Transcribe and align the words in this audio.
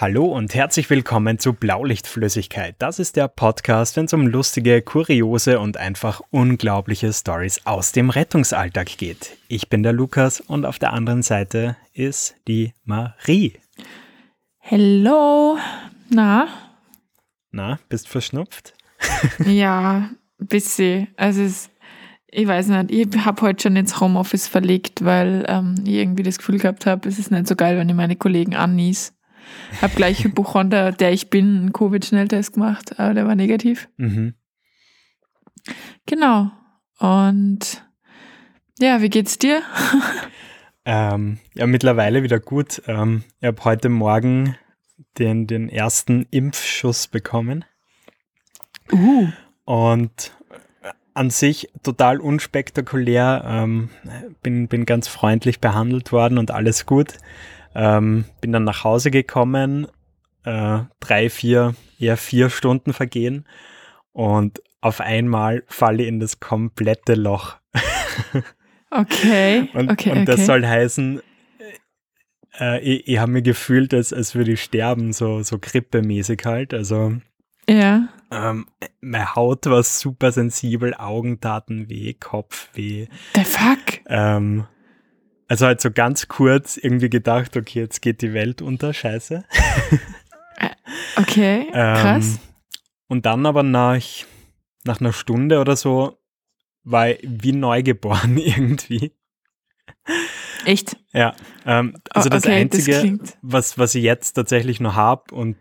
Hallo 0.00 0.24
und 0.24 0.54
herzlich 0.54 0.88
willkommen 0.88 1.38
zu 1.38 1.52
Blaulichtflüssigkeit. 1.52 2.74
Das 2.78 2.98
ist 2.98 3.16
der 3.16 3.28
Podcast, 3.28 3.98
wenn 3.98 4.06
es 4.06 4.14
um 4.14 4.26
lustige, 4.26 4.80
kuriose 4.80 5.60
und 5.60 5.76
einfach 5.76 6.22
unglaubliche 6.30 7.12
Stories 7.12 7.66
aus 7.66 7.92
dem 7.92 8.08
Rettungsalltag 8.08 8.96
geht. 8.96 9.36
Ich 9.48 9.68
bin 9.68 9.82
der 9.82 9.92
Lukas 9.92 10.40
und 10.40 10.64
auf 10.64 10.78
der 10.78 10.94
anderen 10.94 11.20
Seite 11.20 11.76
ist 11.92 12.34
die 12.48 12.72
Marie. 12.86 13.58
Hello. 14.56 15.58
Na? 16.08 16.48
Na, 17.50 17.78
bist 17.90 18.08
verschnupft? 18.08 18.72
ja, 19.44 20.08
bisschen. 20.38 21.08
Also 21.18 21.42
es, 21.42 21.68
ich 22.26 22.46
weiß 22.46 22.68
nicht, 22.68 22.90
ich 22.90 23.26
habe 23.26 23.42
heute 23.42 23.64
schon 23.64 23.76
ins 23.76 24.00
Homeoffice 24.00 24.48
verlegt, 24.48 25.04
weil 25.04 25.44
ähm, 25.46 25.74
ich 25.84 25.92
irgendwie 25.92 26.22
das 26.22 26.38
Gefühl 26.38 26.58
gehabt 26.58 26.86
habe, 26.86 27.06
es 27.06 27.18
ist 27.18 27.30
nicht 27.30 27.46
so 27.46 27.54
geil, 27.54 27.76
wenn 27.76 27.90
ich 27.90 27.94
meine 27.94 28.16
Kollegen 28.16 28.56
annies. 28.56 29.12
Habe 29.80 29.94
gleich 29.94 30.24
Hypochonder, 30.24 30.92
der 30.92 31.12
ich 31.12 31.30
bin, 31.30 31.56
einen 31.58 31.72
Covid-Schnelltest 31.72 32.54
gemacht, 32.54 32.98
aber 32.98 33.14
der 33.14 33.26
war 33.26 33.34
negativ. 33.34 33.88
Mhm. 33.96 34.34
Genau. 36.06 36.50
Und 36.98 37.84
ja, 38.78 39.00
wie 39.02 39.10
geht's 39.10 39.38
dir? 39.38 39.62
Ähm, 40.84 41.38
ja, 41.54 41.66
mittlerweile 41.66 42.22
wieder 42.22 42.40
gut. 42.40 42.82
Ähm, 42.86 43.22
ich 43.40 43.46
habe 43.46 43.64
heute 43.64 43.90
Morgen 43.90 44.56
den, 45.18 45.46
den 45.46 45.68
ersten 45.68 46.26
Impfschuss 46.30 47.06
bekommen. 47.06 47.64
Uh. 48.90 49.28
Und 49.64 50.32
an 51.14 51.30
sich 51.30 51.68
total 51.82 52.18
unspektakulär. 52.18 53.44
Ähm, 53.46 53.90
bin, 54.42 54.68
bin 54.68 54.86
ganz 54.86 55.06
freundlich 55.06 55.60
behandelt 55.60 56.12
worden 56.12 56.38
und 56.38 56.50
alles 56.50 56.86
gut. 56.86 57.18
Ähm, 57.74 58.24
bin 58.40 58.52
dann 58.52 58.64
nach 58.64 58.84
Hause 58.84 59.10
gekommen, 59.10 59.86
äh, 60.44 60.80
drei, 61.00 61.30
vier, 61.30 61.74
eher 61.98 62.16
vier 62.16 62.50
Stunden 62.50 62.92
vergehen 62.92 63.46
und 64.12 64.62
auf 64.80 65.00
einmal 65.00 65.62
falle 65.66 66.02
ich 66.02 66.08
in 66.08 66.20
das 66.20 66.40
komplette 66.40 67.14
Loch. 67.14 67.56
Okay. 68.92 69.68
und, 69.74 69.88
okay, 69.88 70.10
und 70.10 70.24
das 70.26 70.34
okay. 70.38 70.44
soll 70.46 70.66
heißen, 70.66 71.22
äh, 72.58 72.80
ich, 72.80 73.06
ich 73.06 73.18
habe 73.18 73.30
mir 73.30 73.42
gefühlt, 73.42 73.94
als, 73.94 74.12
als 74.12 74.34
würde 74.34 74.52
ich 74.52 74.62
sterben, 74.62 75.12
so, 75.12 75.44
so 75.44 75.58
grippemäßig 75.60 76.42
halt. 76.44 76.74
Also 76.74 77.14
Ja. 77.68 78.08
ähm, 78.32 78.66
meine 79.00 79.36
Haut 79.36 79.66
war 79.66 79.84
super 79.84 80.32
sensibel, 80.32 80.94
Augen 80.94 81.40
taten 81.40 81.88
weh, 81.88 82.14
Kopf 82.14 82.68
weh. 82.74 83.06
The 83.36 83.44
fuck? 83.44 83.78
Ähm, 84.06 84.66
also 85.50 85.66
halt 85.66 85.80
so 85.80 85.90
ganz 85.90 86.28
kurz 86.28 86.76
irgendwie 86.76 87.10
gedacht, 87.10 87.56
okay, 87.56 87.80
jetzt 87.80 88.02
geht 88.02 88.22
die 88.22 88.32
Welt 88.32 88.62
unter, 88.62 88.94
scheiße. 88.94 89.44
Okay, 91.16 91.66
Ähm, 91.74 91.96
krass. 91.96 92.38
Und 93.08 93.26
dann 93.26 93.44
aber 93.44 93.64
nach, 93.64 94.00
nach 94.84 95.00
einer 95.00 95.12
Stunde 95.12 95.58
oder 95.58 95.74
so 95.74 96.18
war 96.84 97.10
ich 97.10 97.18
wie 97.24 97.50
neugeboren 97.50 98.36
irgendwie. 98.38 99.12
Echt? 100.64 100.96
Ja, 101.12 101.34
ähm, 101.66 101.96
also 102.10 102.28
Oh, 102.28 102.30
das 102.30 102.44
okay, 102.44 102.54
Einzige, 102.54 103.18
das 103.18 103.36
was, 103.42 103.76
was 103.76 103.96
ich 103.96 104.04
jetzt 104.04 104.34
tatsächlich 104.34 104.78
noch 104.78 104.94
habe 104.94 105.34
und 105.34 105.56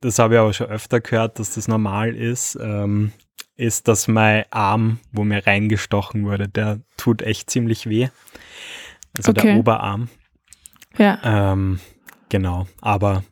das 0.00 0.18
habe 0.18 0.34
ich 0.34 0.40
aber 0.40 0.52
schon 0.52 0.66
öfter 0.66 1.00
gehört, 1.00 1.38
dass 1.38 1.54
das 1.54 1.68
normal 1.68 2.16
ist, 2.16 2.58
ähm, 2.60 3.12
ist, 3.54 3.86
dass 3.86 4.08
mein 4.08 4.44
Arm, 4.50 4.98
wo 5.12 5.22
mir 5.22 5.46
reingestochen 5.46 6.24
wurde, 6.24 6.48
der 6.48 6.80
tut 6.96 7.22
echt 7.22 7.48
ziemlich 7.48 7.88
weh. 7.88 8.08
Also 9.18 9.32
der 9.32 9.44
Okay. 9.44 9.58
Oberarm. 9.58 10.08
Ja. 10.96 11.18
Ähm, 11.22 11.80
genau, 12.28 12.66
aber 12.80 13.24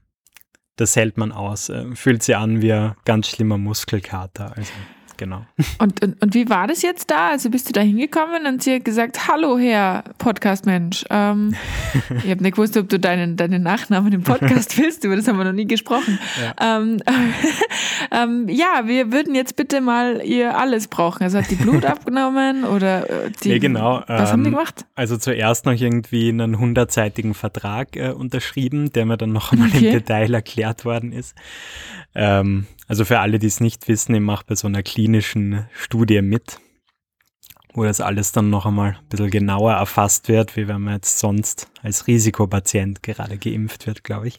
das 0.76 0.94
hält 0.96 1.16
man 1.16 1.32
aus. 1.32 1.68
Äh, 1.68 1.94
fühlt 1.94 2.22
sich 2.22 2.36
an 2.36 2.60
wie 2.62 2.72
ein 2.72 2.94
ganz 3.04 3.28
schlimmer 3.28 3.58
Muskelkater. 3.58 4.56
Also, 4.56 4.72
genau. 5.16 5.46
Und, 5.78 6.02
und, 6.02 6.22
und 6.22 6.34
wie 6.34 6.48
war 6.48 6.66
das 6.66 6.82
jetzt 6.82 7.10
da? 7.10 7.30
Also 7.30 7.50
bist 7.50 7.68
du 7.68 7.72
da 7.72 7.80
hingekommen 7.80 8.46
und 8.46 8.62
sie 8.62 8.76
hat 8.76 8.84
gesagt, 8.84 9.28
hallo 9.28 9.58
Herr 9.58 10.04
Podcast-Mensch. 10.18 11.04
Ähm, 11.10 11.54
ich 12.24 12.30
habe 12.30 12.42
nicht 12.42 12.56
gewusst, 12.56 12.76
ob 12.76 12.88
du 12.88 12.98
deinen, 12.98 13.36
deinen 13.36 13.62
Nachnamen 13.62 14.12
im 14.12 14.22
Podcast 14.22 14.76
willst, 14.78 15.04
über 15.04 15.16
das 15.16 15.26
haben 15.28 15.38
wir 15.38 15.44
noch 15.44 15.52
nie 15.52 15.66
gesprochen. 15.66 16.18
Ähm, 16.60 16.98
ähm, 18.10 18.48
ja, 18.48 18.82
wir 18.84 19.12
würden 19.12 19.34
jetzt 19.34 19.56
bitte 19.56 19.80
mal 19.80 20.20
ihr 20.24 20.58
alles 20.58 20.88
brauchen. 20.88 21.22
Also 21.22 21.38
hat 21.38 21.50
die 21.50 21.56
Blut 21.56 21.84
abgenommen 21.84 22.64
oder 22.64 23.08
äh, 23.08 23.30
die, 23.42 23.48
Nee, 23.48 23.58
genau, 23.58 24.02
Was 24.06 24.32
haben 24.32 24.44
die 24.44 24.48
ähm, 24.48 24.56
gemacht? 24.56 24.84
Also 24.94 25.16
zuerst 25.16 25.64
noch 25.66 25.72
irgendwie 25.72 26.28
einen 26.28 26.58
hundertseitigen 26.58 27.34
Vertrag 27.34 27.96
äh, 27.96 28.10
unterschrieben, 28.10 28.92
der 28.92 29.06
mir 29.06 29.16
dann 29.16 29.32
noch 29.32 29.52
einmal 29.52 29.70
im 29.70 29.76
Okay. 29.76 29.92
Detail 29.92 30.34
erklärt 30.34 30.84
worden 30.84 31.12
ist. 31.12 31.34
Ähm, 32.14 32.66
also 32.86 33.04
für 33.04 33.20
alle, 33.20 33.38
die 33.38 33.46
es 33.46 33.60
nicht 33.60 33.88
wissen, 33.88 34.14
ich 34.14 34.20
mache 34.20 34.44
bei 34.46 34.54
so 34.54 34.66
einer 34.66 34.82
klinischen 34.82 35.66
Studie 35.74 36.22
mit, 36.22 36.58
wo 37.74 37.84
das 37.84 38.00
alles 38.00 38.32
dann 38.32 38.50
noch 38.50 38.66
einmal 38.66 38.96
ein 38.98 39.08
bisschen 39.08 39.30
genauer 39.30 39.72
erfasst 39.74 40.28
wird, 40.28 40.56
wie 40.56 40.68
wenn 40.68 40.82
man 40.82 40.94
jetzt 40.94 41.18
sonst 41.18 41.70
als 41.82 42.06
Risikopatient 42.06 43.02
gerade 43.02 43.38
geimpft 43.38 43.86
wird, 43.86 44.04
glaube 44.04 44.28
ich. 44.28 44.36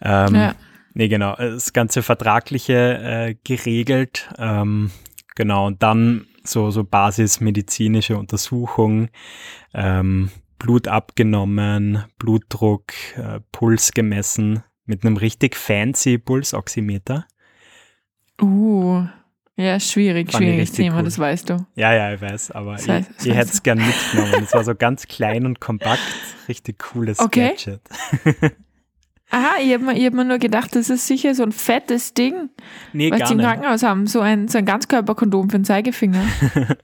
Ähm, 0.00 0.34
Ja. 0.34 0.54
Nee, 0.94 1.08
genau. 1.08 1.36
Das 1.36 1.72
ganze 1.72 2.02
Vertragliche 2.02 2.74
äh, 2.74 3.36
geregelt. 3.44 4.28
Ähm, 4.36 4.90
genau. 5.36 5.66
Und 5.66 5.82
dann 5.82 6.26
so, 6.42 6.70
so 6.70 6.82
basismedizinische 6.82 8.16
Untersuchungen, 8.16 9.10
ähm, 9.74 10.30
Blut 10.58 10.88
abgenommen, 10.88 12.04
Blutdruck, 12.18 12.92
äh, 13.16 13.38
Puls 13.52 13.92
gemessen 13.92 14.64
mit 14.86 15.04
einem 15.04 15.16
richtig 15.16 15.54
fancy 15.54 16.18
Pulsoximeter. 16.18 17.26
Uh, 18.40 19.04
ja, 19.56 19.80
schwierig, 19.80 20.28
ich 20.30 20.36
schwieriges 20.36 20.72
Thema, 20.72 20.98
cool. 20.98 21.04
das 21.04 21.18
weißt 21.18 21.50
du. 21.50 21.66
Ja, 21.74 21.92
ja, 21.92 22.14
ich 22.14 22.20
weiß, 22.20 22.52
aber 22.52 22.72
Das 22.76 22.88
heißt- 22.88 23.06
ich, 23.20 23.26
ich 23.26 23.34
hätte 23.34 23.50
es 23.52 23.62
gern 23.62 23.78
mitgenommen. 23.78 24.44
Es 24.44 24.54
war 24.54 24.62
so 24.64 24.74
ganz 24.74 25.06
klein 25.08 25.46
und 25.46 25.60
kompakt, 25.60 26.00
richtig 26.48 26.78
cooles 26.78 27.18
Okay. 27.18 27.50
Gadget. 27.56 27.80
Aha, 29.30 29.56
ich 29.62 29.74
habe 29.74 29.84
mir, 29.84 29.94
ich 29.98 30.06
hab 30.06 30.14
mir 30.14 30.24
nur 30.24 30.38
gedacht, 30.38 30.74
das 30.74 30.88
ist 30.88 31.06
sicher 31.06 31.34
so 31.34 31.42
ein 31.42 31.52
fettes 31.52 32.14
Ding, 32.14 32.48
Nee, 32.94 33.10
was 33.10 33.28
die 33.28 33.34
im. 33.34 33.40
Krankenhaus 33.40 33.82
haben. 33.82 34.06
So 34.06 34.20
ein, 34.20 34.48
so 34.48 34.56
ein 34.56 34.64
Ganzkörperkondom 34.64 35.50
für 35.50 35.58
den 35.58 35.64
Zeigefinger. 35.64 36.22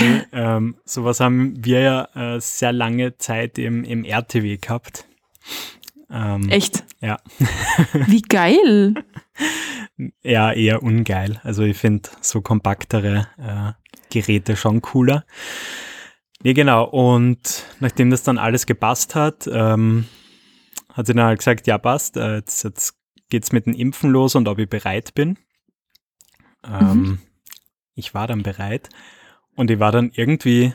Nee, 0.00 0.22
ähm, 0.32 0.76
sowas 0.84 1.18
haben 1.18 1.54
wir 1.64 1.80
ja 1.80 2.36
äh, 2.36 2.40
sehr 2.40 2.72
lange 2.72 3.18
Zeit 3.18 3.58
im, 3.58 3.82
im 3.82 4.04
RTW 4.04 4.56
gehabt. 4.58 5.06
Ähm, 6.10 6.48
Echt? 6.48 6.84
Ja. 7.00 7.18
Wie 8.06 8.22
geil. 8.22 8.94
Ja, 10.22 10.52
eher 10.52 10.82
ungeil. 10.82 11.40
Also 11.44 11.62
ich 11.64 11.76
finde 11.76 12.08
so 12.20 12.40
kompaktere 12.40 13.28
äh, 13.38 13.72
Geräte 14.10 14.56
schon 14.56 14.80
cooler. 14.80 15.24
Nee, 16.42 16.54
genau. 16.54 16.84
Und 16.84 17.64
nachdem 17.80 18.10
das 18.10 18.22
dann 18.22 18.38
alles 18.38 18.66
gepasst 18.66 19.14
hat, 19.14 19.48
ähm, 19.52 20.06
hat 20.92 21.06
sie 21.06 21.14
dann 21.14 21.26
halt 21.26 21.38
gesagt, 21.40 21.66
ja 21.66 21.78
passt, 21.78 22.16
äh, 22.16 22.36
jetzt, 22.36 22.64
jetzt 22.64 22.94
geht's 23.28 23.52
mit 23.52 23.66
dem 23.66 23.74
Impfen 23.74 24.10
los 24.10 24.34
und 24.34 24.48
ob 24.48 24.58
ich 24.58 24.68
bereit 24.68 25.14
bin. 25.14 25.38
Ähm, 26.64 27.02
Mhm. 27.02 27.18
Ich 27.94 28.14
war 28.14 28.28
dann 28.28 28.44
bereit 28.44 28.88
und 29.56 29.72
ich 29.72 29.80
war 29.80 29.90
dann 29.90 30.12
irgendwie, 30.14 30.72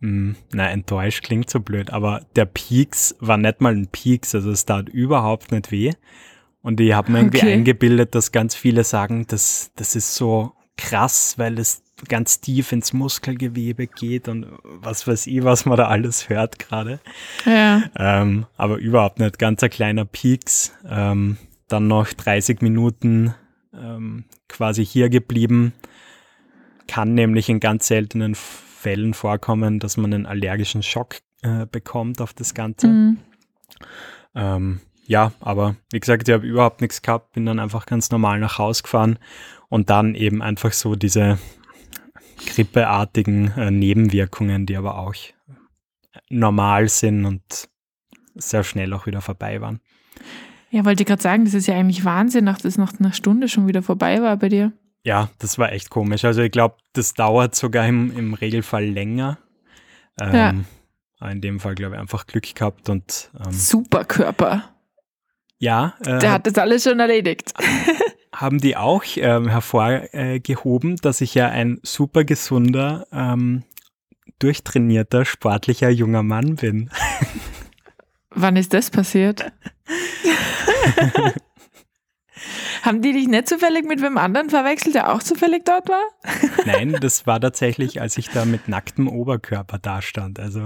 na 0.00 0.70
enttäuscht 0.70 1.24
klingt 1.24 1.48
so 1.50 1.60
blöd, 1.60 1.90
aber 1.90 2.22
der 2.36 2.44
Peaks 2.44 3.16
war 3.18 3.36
nicht 3.38 3.60
mal 3.60 3.74
ein 3.74 3.88
Peaks, 3.88 4.34
also 4.34 4.50
es 4.50 4.64
tat 4.66 4.88
überhaupt 4.88 5.52
nicht 5.52 5.70
weh. 5.70 5.92
Und 6.62 6.80
ich 6.80 6.92
habe 6.92 7.12
mir 7.12 7.18
irgendwie 7.18 7.38
Okay. 7.38 7.52
eingebildet, 7.54 8.14
dass 8.14 8.32
ganz 8.32 8.54
viele 8.54 8.84
sagen, 8.84 9.26
das, 9.28 9.70
das 9.76 9.94
ist 9.96 10.14
so 10.14 10.52
krass, 10.76 11.38
weil 11.38 11.58
es 11.58 11.82
ganz 12.08 12.40
tief 12.40 12.72
ins 12.72 12.92
Muskelgewebe 12.92 13.86
geht 13.86 14.28
und 14.28 14.46
was 14.64 15.06
weiß 15.06 15.28
ich, 15.28 15.42
was 15.44 15.64
man 15.64 15.78
da 15.78 15.86
alles 15.88 16.28
hört 16.28 16.58
gerade. 16.58 17.00
Ja. 17.46 17.84
Ähm, 17.96 18.46
aber 18.56 18.76
überhaupt 18.76 19.18
nicht. 19.18 19.38
Ganz 19.38 19.62
ein 19.62 19.70
kleiner 19.70 20.04
Peaks. 20.04 20.72
Ähm, 20.86 21.38
dann 21.68 21.86
noch 21.86 22.08
30 22.08 22.60
Minuten 22.60 23.34
ähm, 23.72 24.24
quasi 24.48 24.84
hier 24.84 25.08
geblieben. 25.08 25.72
Kann 26.86 27.14
nämlich 27.14 27.48
in 27.48 27.60
ganz 27.60 27.86
seltenen 27.86 28.36
Fällen 28.76 29.14
vorkommen, 29.14 29.78
dass 29.78 29.96
man 29.96 30.12
einen 30.12 30.26
allergischen 30.26 30.82
Schock 30.82 31.16
äh, 31.42 31.66
bekommt 31.66 32.20
auf 32.20 32.34
das 32.34 32.54
Ganze. 32.54 32.88
Mhm. 32.88 33.18
Ähm, 34.34 34.80
ja, 35.06 35.32
aber 35.40 35.76
wie 35.90 36.00
gesagt, 36.00 36.28
ich 36.28 36.34
habe 36.34 36.46
überhaupt 36.46 36.80
nichts 36.80 37.00
gehabt, 37.02 37.32
bin 37.32 37.46
dann 37.46 37.58
einfach 37.58 37.86
ganz 37.86 38.10
normal 38.10 38.38
nach 38.38 38.58
Hause 38.58 38.82
gefahren 38.82 39.18
und 39.68 39.88
dann 39.90 40.14
eben 40.14 40.42
einfach 40.42 40.72
so 40.72 40.94
diese 40.94 41.38
grippeartigen 42.46 43.52
äh, 43.56 43.70
Nebenwirkungen, 43.70 44.66
die 44.66 44.76
aber 44.76 44.98
auch 44.98 45.14
normal 46.28 46.88
sind 46.88 47.24
und 47.24 47.68
sehr 48.34 48.64
schnell 48.64 48.92
auch 48.92 49.06
wieder 49.06 49.20
vorbei 49.20 49.60
waren. 49.60 49.80
Ja, 50.70 50.84
wollte 50.84 51.02
ich 51.02 51.06
gerade 51.06 51.22
sagen, 51.22 51.44
das 51.44 51.54
ist 51.54 51.66
ja 51.66 51.74
eigentlich 51.74 52.04
Wahnsinn, 52.04 52.46
dass 52.46 52.58
das 52.58 52.76
nach 52.76 52.92
einer 52.98 53.12
Stunde 53.12 53.48
schon 53.48 53.66
wieder 53.66 53.82
vorbei 53.82 54.20
war 54.20 54.36
bei 54.36 54.48
dir. 54.48 54.72
Ja, 55.06 55.28
das 55.38 55.56
war 55.56 55.70
echt 55.70 55.88
komisch. 55.88 56.24
Also 56.24 56.42
ich 56.42 56.50
glaube, 56.50 56.78
das 56.92 57.14
dauert 57.14 57.54
sogar 57.54 57.86
im, 57.86 58.10
im 58.18 58.34
Regelfall 58.34 58.84
länger. 58.84 59.38
Ähm, 60.20 60.64
Ja. 61.20 61.30
In 61.30 61.40
dem 61.40 61.60
Fall, 61.60 61.76
glaube 61.76 61.94
ich, 61.94 62.00
einfach 62.00 62.26
Glück 62.26 62.52
gehabt 62.52 62.88
und 62.88 63.30
ähm, 63.38 63.52
Superkörper. 63.52 64.64
Ja. 65.58 65.94
Äh, 66.04 66.18
Der 66.18 66.32
hat 66.32 66.48
das 66.48 66.56
alles 66.56 66.82
schon 66.82 66.98
erledigt. 66.98 67.54
haben 68.34 68.58
die 68.58 68.76
auch 68.76 69.04
ähm, 69.14 69.48
hervorgehoben, 69.48 70.96
dass 70.96 71.20
ich 71.20 71.34
ja 71.34 71.50
ein 71.50 71.78
super 71.84 72.24
gesunder, 72.24 73.06
ähm, 73.12 73.62
durchtrainierter, 74.40 75.24
sportlicher 75.24 75.88
junger 75.88 76.24
Mann 76.24 76.56
bin. 76.56 76.90
Wann 78.30 78.56
ist 78.56 78.74
das 78.74 78.90
passiert? 78.90 79.52
Haben 82.86 83.02
die 83.02 83.12
dich 83.12 83.26
nicht 83.26 83.48
zufällig 83.48 83.84
mit 83.84 84.00
wem 84.00 84.16
anderen 84.16 84.48
verwechselt, 84.48 84.94
der 84.94 85.12
auch 85.12 85.20
zufällig 85.20 85.64
dort 85.64 85.88
war? 85.88 86.04
Nein, 86.66 86.96
das 87.00 87.26
war 87.26 87.40
tatsächlich, 87.40 88.00
als 88.00 88.16
ich 88.16 88.30
da 88.30 88.44
mit 88.44 88.68
nacktem 88.68 89.08
Oberkörper 89.08 89.78
dastand. 89.78 90.38
Also. 90.38 90.60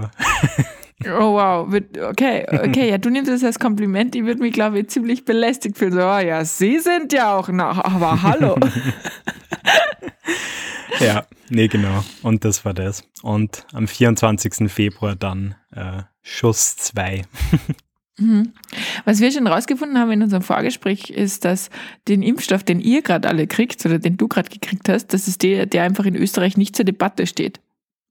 Oh 1.05 1.33
wow, 1.33 1.67
okay, 2.09 2.45
okay, 2.51 2.91
ja, 2.91 2.99
du 2.99 3.09
nimmst 3.09 3.31
es 3.31 3.43
als 3.43 3.57
Kompliment. 3.57 4.15
Ich 4.15 4.23
würde 4.23 4.39
mich, 4.39 4.53
glaube 4.53 4.79
ich, 4.79 4.89
ziemlich 4.89 5.25
belästigt 5.25 5.79
fühlen. 5.79 5.93
So, 5.93 6.01
oh 6.01 6.19
ja, 6.19 6.45
Sie 6.45 6.77
sind 6.77 7.11
ja 7.11 7.35
auch 7.35 7.49
noch, 7.49 7.83
aber 7.83 8.21
hallo. 8.21 8.55
ja, 10.99 11.25
nee, 11.49 11.67
genau. 11.67 12.03
Und 12.21 12.45
das 12.45 12.63
war 12.65 12.75
das. 12.75 13.03
Und 13.23 13.65
am 13.73 13.87
24. 13.87 14.71
Februar 14.71 15.15
dann 15.15 15.55
äh, 15.71 16.03
Schuss 16.21 16.75
2. 16.77 17.23
Mhm. 18.17 18.53
Was 19.05 19.19
wir 19.19 19.31
schon 19.31 19.47
rausgefunden 19.47 19.97
haben 19.97 20.11
in 20.11 20.21
unserem 20.21 20.43
Vorgespräch 20.43 21.09
ist, 21.09 21.45
dass 21.45 21.69
den 22.07 22.21
Impfstoff, 22.21 22.63
den 22.63 22.79
ihr 22.79 23.01
gerade 23.01 23.27
alle 23.27 23.47
kriegt 23.47 23.85
oder 23.85 23.99
den 23.99 24.17
du 24.17 24.27
gerade 24.27 24.49
gekriegt 24.49 24.89
hast, 24.89 25.13
das 25.13 25.27
ist 25.27 25.43
der, 25.43 25.65
der 25.65 25.83
einfach 25.83 26.05
in 26.05 26.15
Österreich 26.15 26.57
nicht 26.57 26.75
zur 26.75 26.85
Debatte 26.85 27.25
steht. 27.25 27.59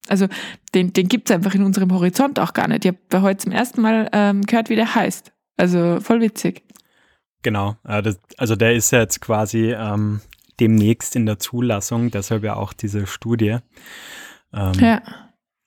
Also 0.08 0.26
den, 0.74 0.92
den 0.92 1.08
gibt 1.08 1.30
es 1.30 1.36
einfach 1.36 1.54
in 1.54 1.62
unserem 1.62 1.92
Horizont 1.92 2.40
auch 2.40 2.52
gar 2.52 2.66
nicht. 2.66 2.84
Ich 2.84 2.92
habe 3.12 3.22
heute 3.22 3.38
zum 3.44 3.52
ersten 3.52 3.80
Mal 3.80 4.08
ähm, 4.12 4.42
gehört, 4.42 4.70
wie 4.70 4.76
der 4.76 4.94
heißt. 4.94 5.32
Also 5.56 6.00
voll 6.00 6.20
witzig. 6.20 6.62
Genau, 7.42 7.76
also 7.84 8.56
der 8.56 8.74
ist 8.74 8.90
ja 8.90 9.00
jetzt 9.00 9.20
quasi 9.20 9.72
ähm, 9.72 10.20
demnächst 10.58 11.16
in 11.16 11.26
der 11.26 11.38
Zulassung, 11.38 12.10
deshalb 12.10 12.44
ja 12.44 12.56
auch 12.56 12.72
diese 12.72 13.06
Studie. 13.06 13.58
Ähm, 14.52 14.72
ja. 14.74 15.02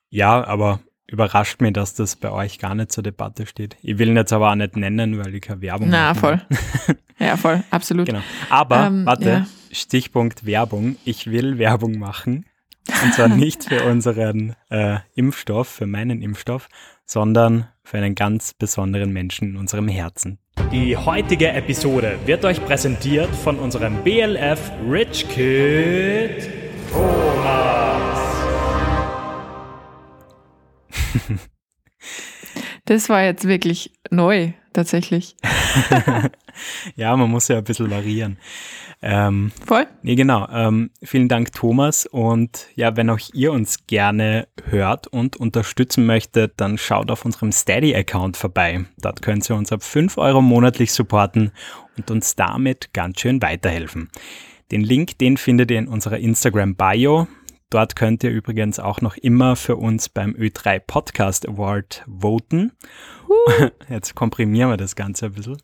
Ja, 0.10 0.44
aber 0.44 0.82
überrascht 1.14 1.62
mich, 1.62 1.74
dass 1.74 1.94
das 1.94 2.16
bei 2.16 2.32
euch 2.32 2.58
gar 2.58 2.74
nicht 2.74 2.92
zur 2.92 3.04
Debatte 3.04 3.46
steht. 3.46 3.78
Ich 3.84 4.00
will 4.00 4.10
ihn 4.10 4.18
jetzt 4.18 4.34
aber 4.34 4.50
auch 4.50 4.56
nicht 4.56 4.76
nennen, 4.76 5.24
weil 5.24 5.34
ich 5.36 5.42
keine 5.42 5.62
Werbung 5.62 5.90
Na, 5.90 6.16
voll. 6.16 6.42
ja, 7.20 7.38
voll, 7.38 7.64
absolut. 7.70 8.08
Genau. 8.08 8.22
Aber, 8.50 8.88
ähm, 8.88 9.06
warte, 9.06 9.30
ja. 9.30 9.48
Stichpunkt 9.72 10.46
Werbung. 10.46 10.98
Ich 11.06 11.28
will 11.28 11.60
Werbung 11.60 12.00
machen. 12.00 12.46
Und 13.04 13.14
zwar 13.14 13.28
nicht 13.30 13.64
für 13.64 13.84
unseren 13.86 14.56
äh, 14.70 14.98
Impfstoff, 15.14 15.68
für 15.68 15.86
meinen 15.86 16.24
Impfstoff, 16.24 16.68
sondern 17.06 17.68
für 17.84 17.98
einen 17.98 18.16
ganz 18.16 18.54
besonderen 18.54 19.14
Menschen 19.14 19.52
in 19.52 19.58
unserem 19.58 19.88
Herzen. 19.88 20.40
Die 20.72 20.98
heutige 20.98 21.50
Episode 21.50 22.18
wird 22.26 22.44
euch 22.44 22.64
präsentiert 22.66 23.30
von 23.36 23.60
unserem 23.60 24.04
BLF 24.04 24.72
Rich 24.90 25.30
Kid 25.30 26.50
Thomas. 26.92 27.93
Das 32.86 33.08
war 33.08 33.24
jetzt 33.24 33.48
wirklich 33.48 33.94
neu, 34.12 34.52
tatsächlich. 34.74 35.38
ja, 36.96 37.16
man 37.16 37.30
muss 37.30 37.48
ja 37.48 37.60
ein 37.60 37.64
bisschen 37.64 37.90
variieren. 37.90 38.38
Ähm, 39.02 39.52
Voll. 39.66 39.88
Nee, 40.02 40.16
genau. 40.16 40.48
Ähm, 40.50 40.90
vielen 41.02 41.30
Dank, 41.30 41.54
Thomas. 41.54 42.06
Und 42.06 42.68
ja, 42.76 42.96
wenn 42.98 43.10
auch 43.10 43.20
ihr 43.34 43.54
uns 43.54 43.88
gerne 43.88 44.48
hört 44.66 45.08
und 45.08 45.38
unterstützen 45.38 46.06
möchtet, 46.06 46.54
dann 46.58 46.78
schaut 46.78 47.10
auf 47.10 47.24
unserem 47.24 47.52
Steady-Account 47.52 48.36
vorbei. 48.36 48.86
Dort 48.98 49.22
könnt 49.22 49.50
ihr 49.50 49.56
uns 49.56 49.72
ab 49.72 49.84
5 49.84 50.18
Euro 50.18 50.42
monatlich 50.42 50.92
supporten 50.92 51.52
und 51.98 52.12
uns 52.12 52.36
damit 52.36 52.94
ganz 52.94 53.22
schön 53.22 53.42
weiterhelfen. 53.42 54.10
Den 54.72 54.82
Link, 54.82 55.18
den 55.20 55.38
findet 55.38 55.72
ihr 55.72 55.80
in 55.80 55.88
unserer 55.88 56.18
Instagram-Bio. 56.18 57.28
Dort 57.74 57.96
könnt 57.96 58.24
ihr 58.24 58.30
übrigens 58.30 58.78
auch 58.78 59.02
noch 59.02 59.18
immer 59.18 59.56
für 59.56 59.78
uns 59.78 60.08
beim 60.08 60.36
Ö3 60.36 60.78
Podcast 60.78 61.50
Award 61.50 62.04
voten. 62.06 62.72
Uh. 63.28 63.70
Jetzt 63.90 64.14
komprimieren 64.14 64.70
wir 64.70 64.78
das 64.78 64.96
Ganze 64.96 65.26
ein 65.26 65.32
bisschen. 65.32 65.58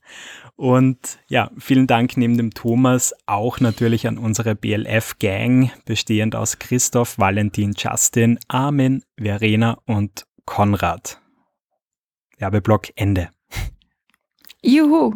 Und 0.56 1.20
ja, 1.28 1.52
vielen 1.60 1.86
Dank 1.86 2.18
neben 2.18 2.36
dem 2.36 2.50
Thomas 2.50 3.14
auch 3.28 3.60
natürlich 3.60 4.08
an 4.08 4.18
unsere 4.18 4.56
BLF-Gang, 4.56 5.72
bestehend 5.86 6.36
aus 6.36 6.58
Christoph, 6.58 7.20
Valentin, 7.20 7.76
Justin, 7.78 8.40
Armin, 8.48 9.04
Verena 9.16 9.78
und 9.86 10.26
Konrad. 10.46 11.22
Werbeblock 12.40 12.88
Ende. 12.96 13.30
Juhu. 14.64 15.14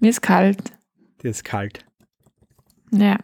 Mir 0.00 0.10
ist 0.10 0.22
kalt. 0.22 0.72
Dir 1.22 1.30
ist 1.30 1.44
kalt. 1.44 1.84
Ja. 2.90 3.16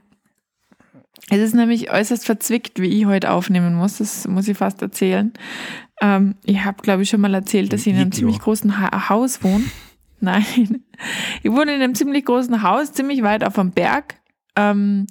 Es 1.31 1.39
ist 1.39 1.55
nämlich 1.55 1.93
äußerst 1.93 2.25
verzwickt, 2.25 2.81
wie 2.81 2.89
ich 2.89 3.07
heute 3.07 3.31
aufnehmen 3.31 3.75
muss. 3.75 3.99
Das 3.99 4.27
muss 4.27 4.49
ich 4.49 4.57
fast 4.57 4.81
erzählen. 4.81 5.33
Ähm, 6.01 6.37
ich 6.45 6.65
habe, 6.65 6.83
glaube 6.83 7.03
ich, 7.03 7.11
schon 7.11 7.21
mal 7.21 7.35
erzählt, 7.35 7.73
dass 7.73 7.83
ich 7.83 7.93
in 7.93 7.99
einem 7.99 8.13
ziemlich 8.13 8.39
großen 8.39 8.81
ha 8.81 9.09
Haus 9.09 9.43
wohne. 9.43 9.65
Nein. 10.21 10.83
Ich 11.43 11.51
wohne 11.51 11.75
in 11.75 11.83
einem 11.83 11.95
ziemlich 11.95 12.25
großen 12.25 12.63
Haus, 12.63 12.93
ziemlich 12.93 13.23
weit 13.23 13.45
auf 13.45 13.55
dem 13.55 13.73
Berg. 13.73 14.15
Ähm, 14.57 15.07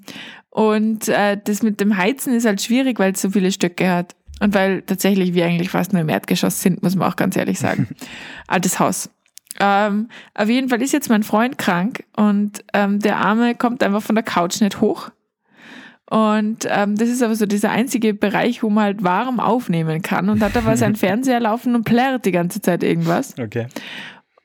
und 0.50 1.08
äh, 1.08 1.40
das 1.42 1.62
mit 1.62 1.80
dem 1.80 1.98
Heizen 1.98 2.34
ist 2.34 2.46
halt 2.46 2.62
schwierig, 2.62 3.00
weil 3.00 3.14
es 3.14 3.22
so 3.22 3.30
viele 3.30 3.52
Stöcke 3.52 3.90
hat. 3.90 4.16
Und 4.40 4.54
weil 4.54 4.82
tatsächlich 4.82 5.34
wir 5.34 5.46
eigentlich 5.46 5.70
fast 5.70 5.94
nur 5.94 6.02
im 6.02 6.10
Erdgeschoss 6.10 6.62
sind, 6.62 6.84
muss 6.84 6.96
man 6.96 7.10
auch 7.10 7.16
ganz 7.16 7.36
ehrlich 7.36 7.60
sagen. 7.60 7.88
Altes 8.48 8.80
Haus. 8.80 9.10
Ähm, 9.60 10.10
auf 10.36 10.50
jeden 10.50 10.70
Fall 10.70 10.82
ist 10.82 10.94
jetzt 10.94 11.10
mein 11.10 11.24
Freund 11.24 11.58
krank 11.58 12.04
und 12.16 12.64
ähm, 12.74 13.00
der 13.00 13.18
Arme 13.18 13.56
kommt 13.56 13.82
einfach 13.82 14.04
von 14.04 14.14
der 14.14 14.24
Couch 14.24 14.62
nicht 14.62 14.82
hoch. 14.82 15.10
Und 16.10 16.66
ähm, 16.70 16.96
das 16.96 17.10
ist 17.10 17.22
aber 17.22 17.36
so 17.36 17.46
dieser 17.46 17.70
einzige 17.70 18.14
Bereich, 18.14 18.64
wo 18.64 18.70
man 18.70 18.86
halt 18.86 19.04
warm 19.04 19.40
aufnehmen 19.40 20.02
kann. 20.02 20.30
Und 20.30 20.42
hat 20.42 20.56
aber 20.56 20.78
seinen 20.78 20.96
Fernseher 20.98 21.40
laufen 21.40 21.76
und 21.76 21.84
plärrt 21.84 22.26
die 22.26 22.32
ganze 22.32 22.62
Zeit 22.62 22.84
irgendwas. 22.84 23.38
Okay. 23.38 23.68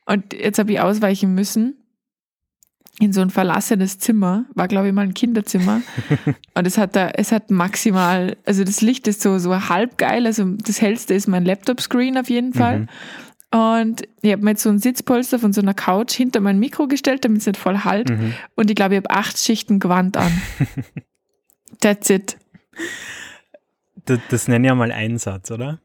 Und 0.06 0.32
jetzt 0.32 0.58
habe 0.58 0.72
ich 0.72 0.80
ausweichen 0.80 1.34
müssen 1.34 1.76
in 2.98 3.12
so 3.12 3.20
ein 3.20 3.30
verlassenes 3.30 3.98
Zimmer, 3.98 4.44
war 4.54 4.68
glaube 4.68 4.88
ich 4.88 4.92
mal 4.92 5.02
ein 5.02 5.14
Kinderzimmer. 5.14 5.82
und 6.54 6.66
es 6.66 6.78
hat 6.78 6.94
da, 6.94 7.08
es 7.08 7.32
hat 7.32 7.50
maximal, 7.50 8.36
also 8.44 8.64
das 8.64 8.80
Licht 8.80 9.08
ist 9.08 9.22
so, 9.22 9.38
so 9.38 9.68
halb 9.68 9.98
geil, 9.98 10.26
also 10.26 10.44
das 10.44 10.80
hellste 10.80 11.14
ist 11.14 11.26
mein 11.26 11.44
Laptop-Screen 11.44 12.18
auf 12.18 12.28
jeden 12.28 12.52
Fall. 12.52 12.80
Mhm. 12.80 12.88
Und 13.54 14.02
ich 14.22 14.32
habe 14.32 14.42
mir 14.42 14.50
jetzt 14.50 14.62
so 14.62 14.70
ein 14.70 14.78
Sitzpolster 14.78 15.38
von 15.38 15.52
so 15.52 15.60
einer 15.60 15.74
Couch 15.74 16.12
hinter 16.12 16.40
mein 16.40 16.58
Mikro 16.58 16.86
gestellt, 16.86 17.24
damit 17.24 17.40
es 17.40 17.46
nicht 17.46 17.58
voll 17.58 17.78
halt. 17.78 18.10
Mhm. 18.10 18.34
Und 18.56 18.70
ich 18.70 18.76
glaube, 18.76 18.94
ich 18.94 18.98
habe 18.98 19.10
acht 19.10 19.38
Schichten 19.38 19.78
Gewand 19.78 20.16
an. 20.16 20.32
That's 21.80 22.10
it. 22.10 22.36
Das, 24.04 24.18
das 24.30 24.48
nenne 24.48 24.68
ja 24.68 24.74
mal 24.74 24.92
Einsatz, 24.92 25.50
oder? 25.50 25.78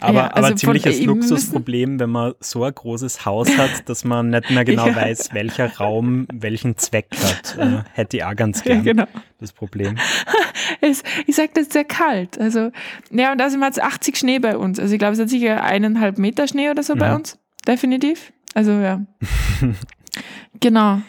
Aber, 0.00 0.18
ja, 0.18 0.26
also 0.28 0.48
aber 0.48 0.56
ziemliches 0.56 1.00
Luxusproblem, 1.02 1.98
wenn 1.98 2.10
man 2.10 2.34
so 2.40 2.64
ein 2.64 2.74
großes 2.74 3.24
Haus 3.24 3.56
hat, 3.56 3.88
dass 3.88 4.04
man 4.04 4.28
nicht 4.28 4.50
mehr 4.50 4.64
genau 4.64 4.86
ja. 4.88 4.96
weiß, 4.96 5.32
welcher 5.32 5.74
Raum 5.76 6.26
welchen 6.32 6.76
Zweck 6.76 7.08
hat. 7.12 7.56
Äh, 7.66 7.84
hätte 7.94 8.18
ich 8.18 8.24
auch 8.24 8.36
ganz 8.36 8.62
gern 8.62 8.84
ja, 8.84 8.92
genau. 8.92 9.06
das 9.38 9.52
Problem. 9.52 9.96
Es, 10.80 11.02
ich 11.26 11.36
sag, 11.36 11.54
das 11.54 11.64
ist 11.64 11.72
sehr 11.72 11.84
kalt. 11.84 12.38
Also, 12.38 12.70
ja, 13.10 13.32
und 13.32 13.38
da 13.38 13.48
sind 13.48 13.60
wir 13.60 13.66
jetzt 13.66 13.80
80 13.80 14.16
Schnee 14.16 14.38
bei 14.40 14.58
uns. 14.58 14.78
Also 14.78 14.92
ich 14.92 14.98
glaube, 14.98 15.14
es 15.14 15.20
hat 15.20 15.30
sicher 15.30 15.62
eineinhalb 15.62 16.18
Meter 16.18 16.46
Schnee 16.46 16.70
oder 16.70 16.82
so 16.82 16.94
mhm. 16.94 16.98
bei 16.98 17.14
uns. 17.14 17.38
Definitiv. 17.66 18.32
Also 18.54 18.72
ja. 18.72 19.00
genau. 20.60 21.00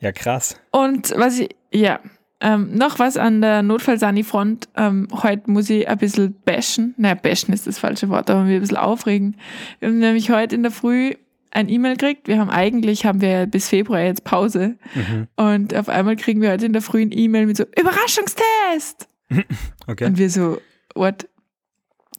Ja, 0.00 0.12
krass. 0.12 0.60
Und 0.72 1.14
was 1.16 1.38
ich, 1.38 1.54
ja, 1.72 2.00
ähm, 2.40 2.74
noch 2.74 2.98
was 2.98 3.16
an 3.16 3.40
der 3.40 3.62
Notfallsani-Front. 3.62 4.68
Ähm, 4.76 5.08
heute 5.12 5.50
muss 5.50 5.68
ich 5.68 5.88
ein 5.88 5.98
bisschen 5.98 6.34
bashen. 6.44 6.94
Naja, 6.96 7.14
bashen 7.14 7.52
ist 7.52 7.66
das 7.66 7.78
falsche 7.78 8.08
Wort, 8.08 8.30
aber 8.30 8.44
mir 8.44 8.54
ein 8.54 8.60
bisschen 8.60 8.78
aufregen. 8.78 9.36
Wir 9.78 9.88
haben 9.88 9.98
nämlich 9.98 10.30
heute 10.30 10.54
in 10.54 10.62
der 10.62 10.72
Früh 10.72 11.14
ein 11.50 11.68
E-Mail 11.68 11.96
gekriegt. 11.96 12.28
Wir 12.28 12.38
haben 12.38 12.50
eigentlich, 12.50 13.04
haben 13.04 13.20
wir 13.20 13.46
bis 13.46 13.68
Februar 13.68 14.00
jetzt 14.00 14.24
Pause. 14.24 14.76
Mhm. 14.94 15.26
Und 15.36 15.74
auf 15.74 15.88
einmal 15.88 16.16
kriegen 16.16 16.40
wir 16.40 16.50
heute 16.50 16.66
in 16.66 16.72
der 16.72 16.82
Früh 16.82 17.02
ein 17.02 17.12
E-Mail 17.12 17.46
mit 17.46 17.56
so, 17.56 17.64
Überraschungstest! 17.78 19.08
Okay. 19.86 20.04
Und 20.04 20.18
wir 20.18 20.30
so, 20.30 20.60
what? 20.94 21.28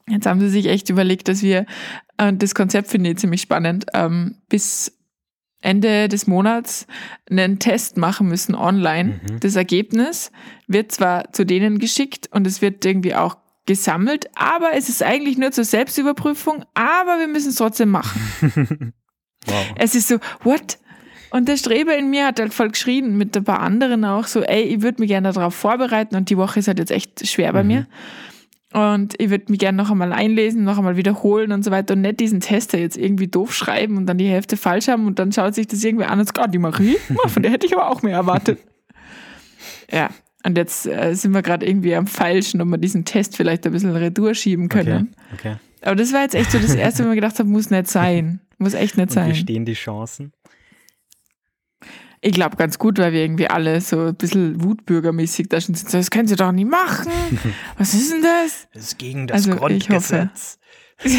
Jetzt 0.08 0.25
haben 0.25 0.42
sie 0.42 0.50
sich 0.50 0.66
echt 0.66 0.90
überlegt, 0.90 1.30
dass 1.30 1.42
wir, 1.42 1.66
und 2.20 2.44
das 2.44 2.54
Konzept 2.54 2.90
finde 2.90 3.12
ich 3.12 3.18
ziemlich 3.18 3.42
spannend, 3.42 3.86
ähm, 3.94 4.36
bis 4.50 4.92
Ende 5.62 6.08
des 6.08 6.27
Monats 6.27 6.88
einen 7.30 7.60
Test 7.60 7.98
machen 7.98 8.27
müssen 8.27 8.56
online. 8.56 9.22
Mhm. 9.22 9.39
Das 9.39 9.56
Ergebnis 9.56 10.32
wird 10.68 10.91
zwar 10.91 11.32
zu 11.32 11.46
denen 11.46 11.80
geschickt 11.80 12.30
und 12.32 12.48
es 12.48 12.62
wird 12.62 12.84
irgendwie 12.84 13.15
auch 13.15 13.38
gesammelt, 13.68 14.30
aber 14.36 14.74
es 14.74 14.89
ist 14.89 15.03
eigentlich 15.03 15.38
nur 15.38 15.51
zur 15.51 15.63
Selbstüberprüfung, 15.63 16.65
aber 16.74 17.20
wir 17.20 17.27
müssen 17.27 17.50
es 17.50 17.56
trotzdem 17.56 17.89
machen. 17.89 18.94
wow. 19.46 19.65
Es 19.77 19.94
ist 19.94 20.08
so, 20.08 20.18
what? 20.44 20.80
Und 21.30 21.48
der 21.48 21.58
Streber 21.58 21.96
in 21.96 22.10
mir 22.10 22.25
hat 22.25 22.39
halt 22.39 22.53
voll 22.53 22.70
geschrien, 22.70 23.18
mit 23.18 23.38
ein 23.38 23.44
paar 23.44 23.62
anderen 23.62 24.03
auch 24.03 24.27
so, 24.27 24.41
ey, 24.41 24.63
ich 24.63 24.82
würde 24.82 25.01
mich 25.01 25.08
gerne 25.08 25.32
darauf 25.32 25.56
vorbereiten 25.56 26.15
und 26.15 26.30
die 26.30 26.38
Woche 26.38 26.60
ist 26.60 26.68
halt 26.68 26.80
jetzt 26.80 26.91
echt 26.91 27.25
schwer 27.27 27.53
bei 27.53 27.63
mhm. 27.63 27.68
mir. 27.68 27.88
Und 28.74 29.16
ich 29.20 29.30
würde 29.30 29.46
mich 29.50 29.60
gerne 29.60 29.78
noch 29.78 29.92
einmal 29.92 30.13
einlesen, 30.13 30.63
noch 30.63 30.78
einmal 30.78 30.96
wiederholen 30.96 31.51
und 31.51 31.63
so 31.63 31.72
weiter 31.72 31.94
und 31.94 32.01
nicht 32.01 32.22
diesen 32.22 32.40
Tester 32.40 32.78
jetzt 32.78 32.98
irgendwie 32.98 33.28
doof 33.28 33.54
schreiben 33.54 33.98
und 33.98 34.06
dann 34.06 34.18
die 34.18 34.28
Hälfte 34.28 34.56
falsch 34.56 34.88
haben 34.88 35.08
und 35.08 35.20
dann 35.20 35.34
schaut 35.34 35.56
sich 35.56 35.68
das 35.68 35.84
irgendwie 35.84 36.06
an 36.06 36.20
und 36.20 36.25
sagt, 36.25 36.40
oh, 36.42 36.50
die 36.50 36.58
Marie, 36.58 36.96
von 37.28 37.44
der 37.44 37.51
hätte 37.51 37.66
ich 37.66 37.74
aber 37.75 37.90
auch 37.90 38.01
mehr 38.01 38.16
erwartet. 38.16 38.60
ja, 39.92 40.10
und 40.46 40.58
jetzt 40.58 40.88
äh, 40.88 41.13
sind 41.16 41.34
wir 41.34 41.42
gerade 41.42 41.66
irgendwie 41.66 41.96
am 41.96 42.08
Falschen, 42.08 42.62
ob 42.62 42.70
wir 42.70 42.78
diesen 42.78 43.04
Test 43.04 43.36
vielleicht 43.36 43.66
ein 43.66 43.74
bisschen 43.74 43.96
retour 43.96 44.34
schieben 44.34 44.70
können. 44.70 45.13
Okay. 45.34 45.50
okay. 45.50 45.56
Aber 45.82 45.96
das 45.96 46.13
war 46.13 46.22
jetzt 46.22 46.36
echt 46.36 46.51
so 46.51 46.60
das 46.60 46.75
Erste, 46.75 47.04
wo 47.04 47.08
ich 47.08 47.10
mir 47.10 47.16
gedacht 47.16 47.40
habe, 47.40 47.50
muss 47.50 47.70
nicht 47.70 47.88
sein. 47.88 48.40
Muss 48.58 48.74
echt 48.74 48.98
nicht 48.98 49.10
Und 49.10 49.13
sein. 49.13 49.32
wie 49.32 49.36
stehen 49.36 49.66
die 49.66 49.74
Chancen? 49.74 50.32
Ich 52.24 52.34
glaube 52.34 52.56
ganz 52.56 52.78
gut, 52.78 53.00
weil 53.00 53.13
wir 53.13 53.24
irgendwie 53.24 53.48
alle 53.48 53.82
so 53.82 54.08
ein 54.08 54.16
bisschen 54.16 54.63
wutbürgermäßig 54.63 55.50
da 55.50 55.60
schon 55.60 55.74
sind. 55.74 55.92
Das 55.92 56.12
können 56.12 56.28
sie 56.28 56.36
doch 56.36 56.51
nicht 56.51 56.70
machen. 56.70 57.12
Was 57.78 57.96
ist 57.96 58.13
denn 58.13 58.22
das? 58.22 58.68
Das 58.74 58.84
ist 58.84 59.00
gegen 59.00 59.25
das 59.25 59.48
Also, 59.48 59.58
Grundgesetz. 59.58 60.60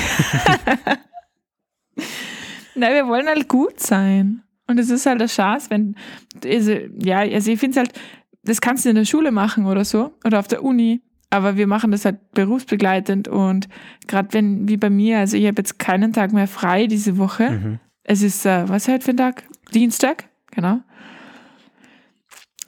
Nein, 2.75 2.95
wir 2.95 3.07
wollen 3.09 3.27
halt 3.27 3.49
gut 3.49 3.81
sein. 3.81 4.43
Und 4.69 4.79
es 4.79 4.91
ist 4.91 5.05
halt 5.07 5.21
der 5.21 5.27
Chance, 5.27 5.71
wenn, 5.71 5.97
also, 6.45 6.73
ja, 6.99 7.19
also 7.19 7.51
ich 7.51 7.59
finde 7.59 7.81
es 7.81 7.87
halt, 7.87 7.99
das 8.45 8.61
kannst 8.61 8.85
du 8.85 8.91
in 8.91 8.95
der 8.95 9.05
Schule 9.05 9.33
machen 9.33 9.67
oder 9.67 9.85
so, 9.85 10.13
oder 10.25 10.39
auf 10.39 10.49
der 10.49 10.63
Uni, 10.63 11.03
aber 11.31 11.57
wir 11.57 11.67
machen 11.67 11.91
das 11.91 12.05
halt 12.05 12.33
berufsbegleitend 12.33 13.27
und 13.29 13.69
gerade 14.07 14.33
wenn, 14.33 14.69
wie 14.69 14.77
bei 14.77 14.89
mir, 14.89 15.19
also 15.19 15.37
ich 15.37 15.47
habe 15.47 15.57
jetzt 15.59 15.79
keinen 15.79 16.13
Tag 16.13 16.33
mehr 16.33 16.47
frei 16.47 16.87
diese 16.87 17.19
Woche. 17.19 17.51
Mhm. 17.51 17.81
Es 18.05 18.23
ist, 18.23 18.47
äh, 18.47 18.69
was 18.69 18.89
heute 18.89 19.05
für 19.05 19.11
ein 19.11 19.17
Tag? 19.17 19.43
Dienstag, 19.75 20.29
genau. 20.51 20.81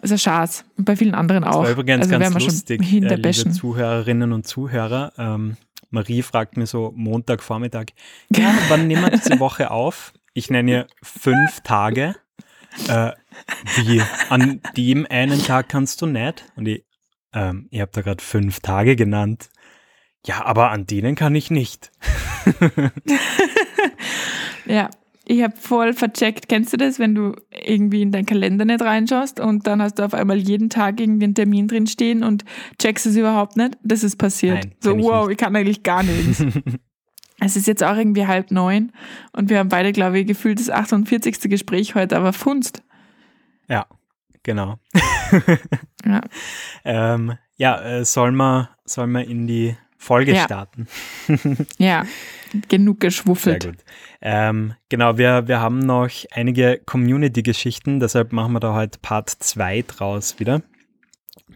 Ist 0.04 0.10
eine 0.10 0.18
Chance. 0.18 0.64
Und 0.76 0.84
bei 0.84 0.96
vielen 0.96 1.14
anderen 1.14 1.44
Das 1.44 1.54
auch. 1.54 1.62
war 1.64 1.70
übrigens 1.70 2.10
also 2.10 2.18
ganz 2.18 2.44
lustig, 2.44 2.84
schon 2.86 3.02
äh, 3.04 3.16
liebe. 3.16 3.32
Zuhörerinnen 3.32 4.32
und 4.32 4.46
Zuhörer. 4.46 5.12
Ähm, 5.18 5.56
Marie 5.90 6.22
fragt 6.22 6.56
mir 6.56 6.66
so 6.66 6.92
Montagvormittag, 6.96 7.86
ja, 8.30 8.54
wann 8.68 8.86
nehmen 8.86 9.02
wir 9.02 9.10
diese 9.10 9.38
Woche 9.40 9.70
auf? 9.70 10.12
Ich 10.32 10.50
nenne 10.50 10.70
ihr 10.70 10.86
fünf 11.02 11.60
Tage. 11.62 12.16
Äh, 12.88 13.12
wie, 13.76 14.02
an 14.30 14.60
dem 14.76 15.06
einen 15.08 15.40
Tag 15.42 15.68
kannst 15.68 16.02
du 16.02 16.06
nicht? 16.06 16.44
Und 16.56 16.66
ich, 16.66 16.84
ähm, 17.32 17.68
ihr 17.70 17.82
habt 17.82 17.96
da 17.96 18.02
gerade 18.02 18.22
fünf 18.22 18.60
Tage 18.60 18.96
genannt. 18.96 19.48
Ja, 20.26 20.44
aber 20.44 20.70
an 20.70 20.86
denen 20.86 21.14
kann 21.14 21.34
ich 21.34 21.50
nicht. 21.50 21.92
Ja, 24.66 24.88
ich 25.26 25.42
habe 25.42 25.56
voll 25.56 25.92
vercheckt. 25.94 26.48
Kennst 26.48 26.72
du 26.72 26.76
das, 26.76 26.98
wenn 26.98 27.14
du 27.14 27.34
irgendwie 27.50 28.02
in 28.02 28.12
deinen 28.12 28.26
Kalender 28.26 28.64
nicht 28.64 28.82
reinschaust 28.82 29.40
und 29.40 29.66
dann 29.66 29.80
hast 29.80 29.98
du 29.98 30.04
auf 30.04 30.14
einmal 30.14 30.36
jeden 30.36 30.70
Tag 30.70 31.00
irgendwie 31.00 31.24
einen 31.24 31.34
Termin 31.34 31.66
drin 31.68 31.86
stehen 31.86 32.22
und 32.22 32.44
checkst 32.78 33.06
es 33.06 33.16
überhaupt 33.16 33.56
nicht? 33.56 33.76
Das 33.82 34.04
ist 34.04 34.16
passiert. 34.16 34.56
Nein, 34.64 34.74
so, 34.80 34.96
ich 34.96 35.02
wow, 35.02 35.26
nicht. 35.26 35.32
ich 35.32 35.38
kann 35.38 35.56
eigentlich 35.56 35.82
gar 35.82 36.02
nichts. 36.02 36.44
es 37.40 37.56
ist 37.56 37.66
jetzt 37.66 37.82
auch 37.82 37.96
irgendwie 37.96 38.26
halb 38.26 38.50
neun 38.50 38.92
und 39.32 39.48
wir 39.48 39.58
haben 39.58 39.68
beide, 39.70 39.92
glaube 39.92 40.18
ich, 40.20 40.26
gefühlt 40.26 40.60
das 40.60 40.68
48. 40.70 41.40
Gespräch 41.50 41.94
heute, 41.94 42.16
aber 42.16 42.32
funst. 42.32 42.82
Ja, 43.68 43.86
genau. 44.42 44.78
Ja. 46.06 46.20
Ähm, 46.84 47.32
ja, 47.56 47.80
äh, 47.80 48.04
soll 48.04 48.30
man 48.32 48.68
soll 48.84 49.06
man 49.06 49.24
in 49.24 49.46
die 49.46 49.74
Folge 49.96 50.34
Ja. 50.34 50.44
starten? 50.44 50.86
ja, 51.78 52.04
genug 52.68 52.98
Sehr 53.00 53.08
geschwuffelt. 53.08 53.64
gut. 53.64 53.76
Ähm, 54.20 54.74
genau, 54.88 55.18
wir, 55.18 55.48
wir 55.48 55.60
haben 55.60 55.80
noch 55.80 56.08
einige 56.30 56.80
Community-Geschichten, 56.84 58.00
deshalb 58.00 58.32
machen 58.32 58.52
wir 58.52 58.60
da 58.60 58.74
heute 58.74 58.98
Part 59.00 59.30
2 59.30 59.82
draus 59.82 60.38
wieder. 60.38 60.62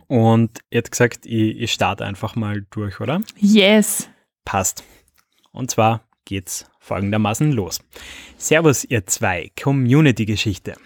Und 0.07 0.61
ihr 0.71 0.79
habt 0.79 0.91
gesagt, 0.91 1.27
ich, 1.27 1.61
ich 1.61 1.73
starte 1.73 2.05
einfach 2.05 2.35
mal 2.35 2.65
durch, 2.71 3.01
oder? 3.01 3.21
Yes. 3.37 4.09
Passt. 4.45 4.85
Und 5.53 5.71
zwar 5.71 6.03
geht's 6.25 6.67
folgendermaßen 6.81 7.53
los. 7.53 7.81
Servus, 8.37 8.85
ihr 8.85 9.07
zwei. 9.07 9.51
Community-Geschichte. 9.61 10.77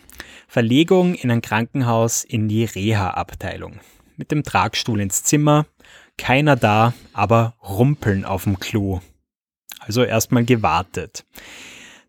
Verlegung 0.48 1.14
in 1.14 1.30
ein 1.30 1.40
Krankenhaus 1.42 2.24
in 2.24 2.48
die 2.48 2.64
Reha-Abteilung. 2.64 3.80
Mit 4.16 4.30
dem 4.30 4.42
Tragstuhl 4.42 5.00
ins 5.00 5.22
Zimmer. 5.22 5.66
Keiner 6.18 6.56
da, 6.56 6.92
aber 7.12 7.54
Rumpeln 7.62 8.24
auf 8.24 8.44
dem 8.44 8.58
Klo. 8.58 9.00
Also 9.86 10.04
erstmal 10.04 10.44
gewartet. 10.44 11.24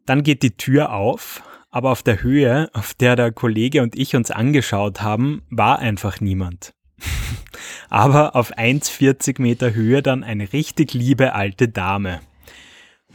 Dann 0.06 0.24
geht 0.24 0.44
die 0.44 0.58
Tür 0.58 0.92
auf, 0.92 1.44
aber 1.72 1.92
auf 1.92 2.04
der 2.04 2.22
Höhe, 2.22 2.70
auf 2.74 2.94
der 2.94 3.16
der 3.16 3.32
Kollege 3.32 3.82
und 3.82 3.96
ich 3.96 4.16
uns 4.16 4.32
angeschaut 4.32 5.02
haben, 5.02 5.44
war 5.50 5.80
einfach 5.80 6.22
niemand. 6.22 6.74
aber 7.90 8.36
auf 8.36 8.56
1,40 8.58 9.42
Meter 9.42 9.74
Höhe 9.74 10.02
dann 10.02 10.24
eine 10.24 10.54
richtig 10.54 10.94
liebe 10.94 11.34
alte 11.34 11.68
Dame. 11.68 12.22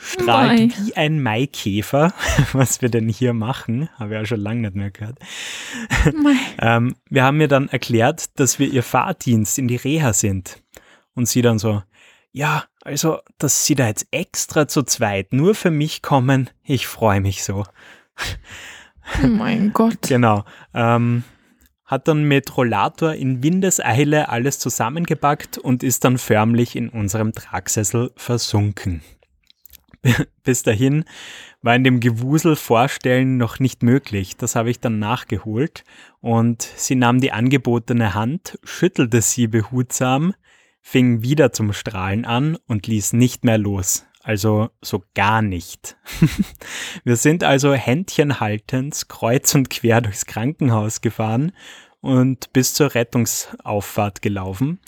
Strahlt 0.00 0.60
Mei. 0.60 0.74
wie 0.78 0.96
ein 0.96 1.22
Maikäfer, 1.22 2.12
was 2.52 2.80
wir 2.80 2.88
denn 2.88 3.08
hier 3.08 3.32
machen, 3.34 3.88
habe 3.98 4.14
ich 4.14 4.20
ja 4.20 4.26
schon 4.26 4.40
lange 4.40 4.62
nicht 4.62 4.74
mehr 4.74 4.90
gehört. 4.90 5.18
Ähm, 6.60 6.96
wir 7.08 7.22
haben 7.22 7.40
ihr 7.40 7.46
dann 7.46 7.68
erklärt, 7.68 8.38
dass 8.40 8.58
wir 8.58 8.68
ihr 8.68 8.82
Fahrdienst 8.82 9.58
in 9.58 9.68
die 9.68 9.76
Reha 9.76 10.12
sind. 10.12 10.60
Und 11.14 11.28
sie 11.28 11.40
dann 11.40 11.60
so, 11.60 11.82
ja, 12.32 12.64
also, 12.82 13.18
dass 13.38 13.64
sie 13.64 13.74
da 13.74 13.86
jetzt 13.86 14.06
extra 14.10 14.68
zu 14.68 14.82
zweit 14.82 15.32
nur 15.32 15.54
für 15.54 15.70
mich 15.70 16.02
kommen, 16.02 16.50
ich 16.62 16.86
freue 16.86 17.20
mich 17.20 17.44
so. 17.44 17.64
Oh 19.22 19.26
mein 19.26 19.72
Gott. 19.74 20.02
Genau. 20.02 20.44
Ähm, 20.74 21.24
hat 21.84 22.06
dann 22.06 22.24
mit 22.24 22.56
Rollator 22.56 23.14
in 23.14 23.42
Windeseile 23.42 24.28
alles 24.28 24.58
zusammengepackt 24.58 25.56
und 25.56 25.82
ist 25.82 26.04
dann 26.04 26.18
förmlich 26.18 26.76
in 26.76 26.90
unserem 26.90 27.32
Tragsessel 27.32 28.12
versunken. 28.14 29.02
Bis 30.44 30.62
dahin 30.62 31.04
war 31.62 31.74
in 31.74 31.84
dem 31.84 32.00
Gewusel 32.00 32.56
Vorstellen 32.56 33.36
noch 33.36 33.58
nicht 33.58 33.82
möglich. 33.82 34.36
Das 34.36 34.54
habe 34.54 34.70
ich 34.70 34.80
dann 34.80 34.98
nachgeholt 34.98 35.84
und 36.20 36.62
sie 36.62 36.94
nahm 36.94 37.20
die 37.20 37.32
angebotene 37.32 38.14
Hand, 38.14 38.58
schüttelte 38.64 39.22
sie 39.22 39.46
behutsam, 39.46 40.34
fing 40.80 41.22
wieder 41.22 41.52
zum 41.52 41.72
Strahlen 41.72 42.24
an 42.24 42.56
und 42.66 42.86
ließ 42.86 43.12
nicht 43.12 43.44
mehr 43.44 43.58
los. 43.58 44.06
Also 44.22 44.70
so 44.82 45.02
gar 45.14 45.42
nicht. 45.42 45.96
Wir 47.04 47.16
sind 47.16 47.44
also 47.44 47.72
händchenhaltend 47.72 49.08
kreuz 49.08 49.54
und 49.54 49.70
quer 49.70 50.00
durchs 50.00 50.26
Krankenhaus 50.26 51.00
gefahren 51.00 51.52
und 52.00 52.52
bis 52.52 52.74
zur 52.74 52.94
Rettungsauffahrt 52.94 54.20
gelaufen. 54.20 54.80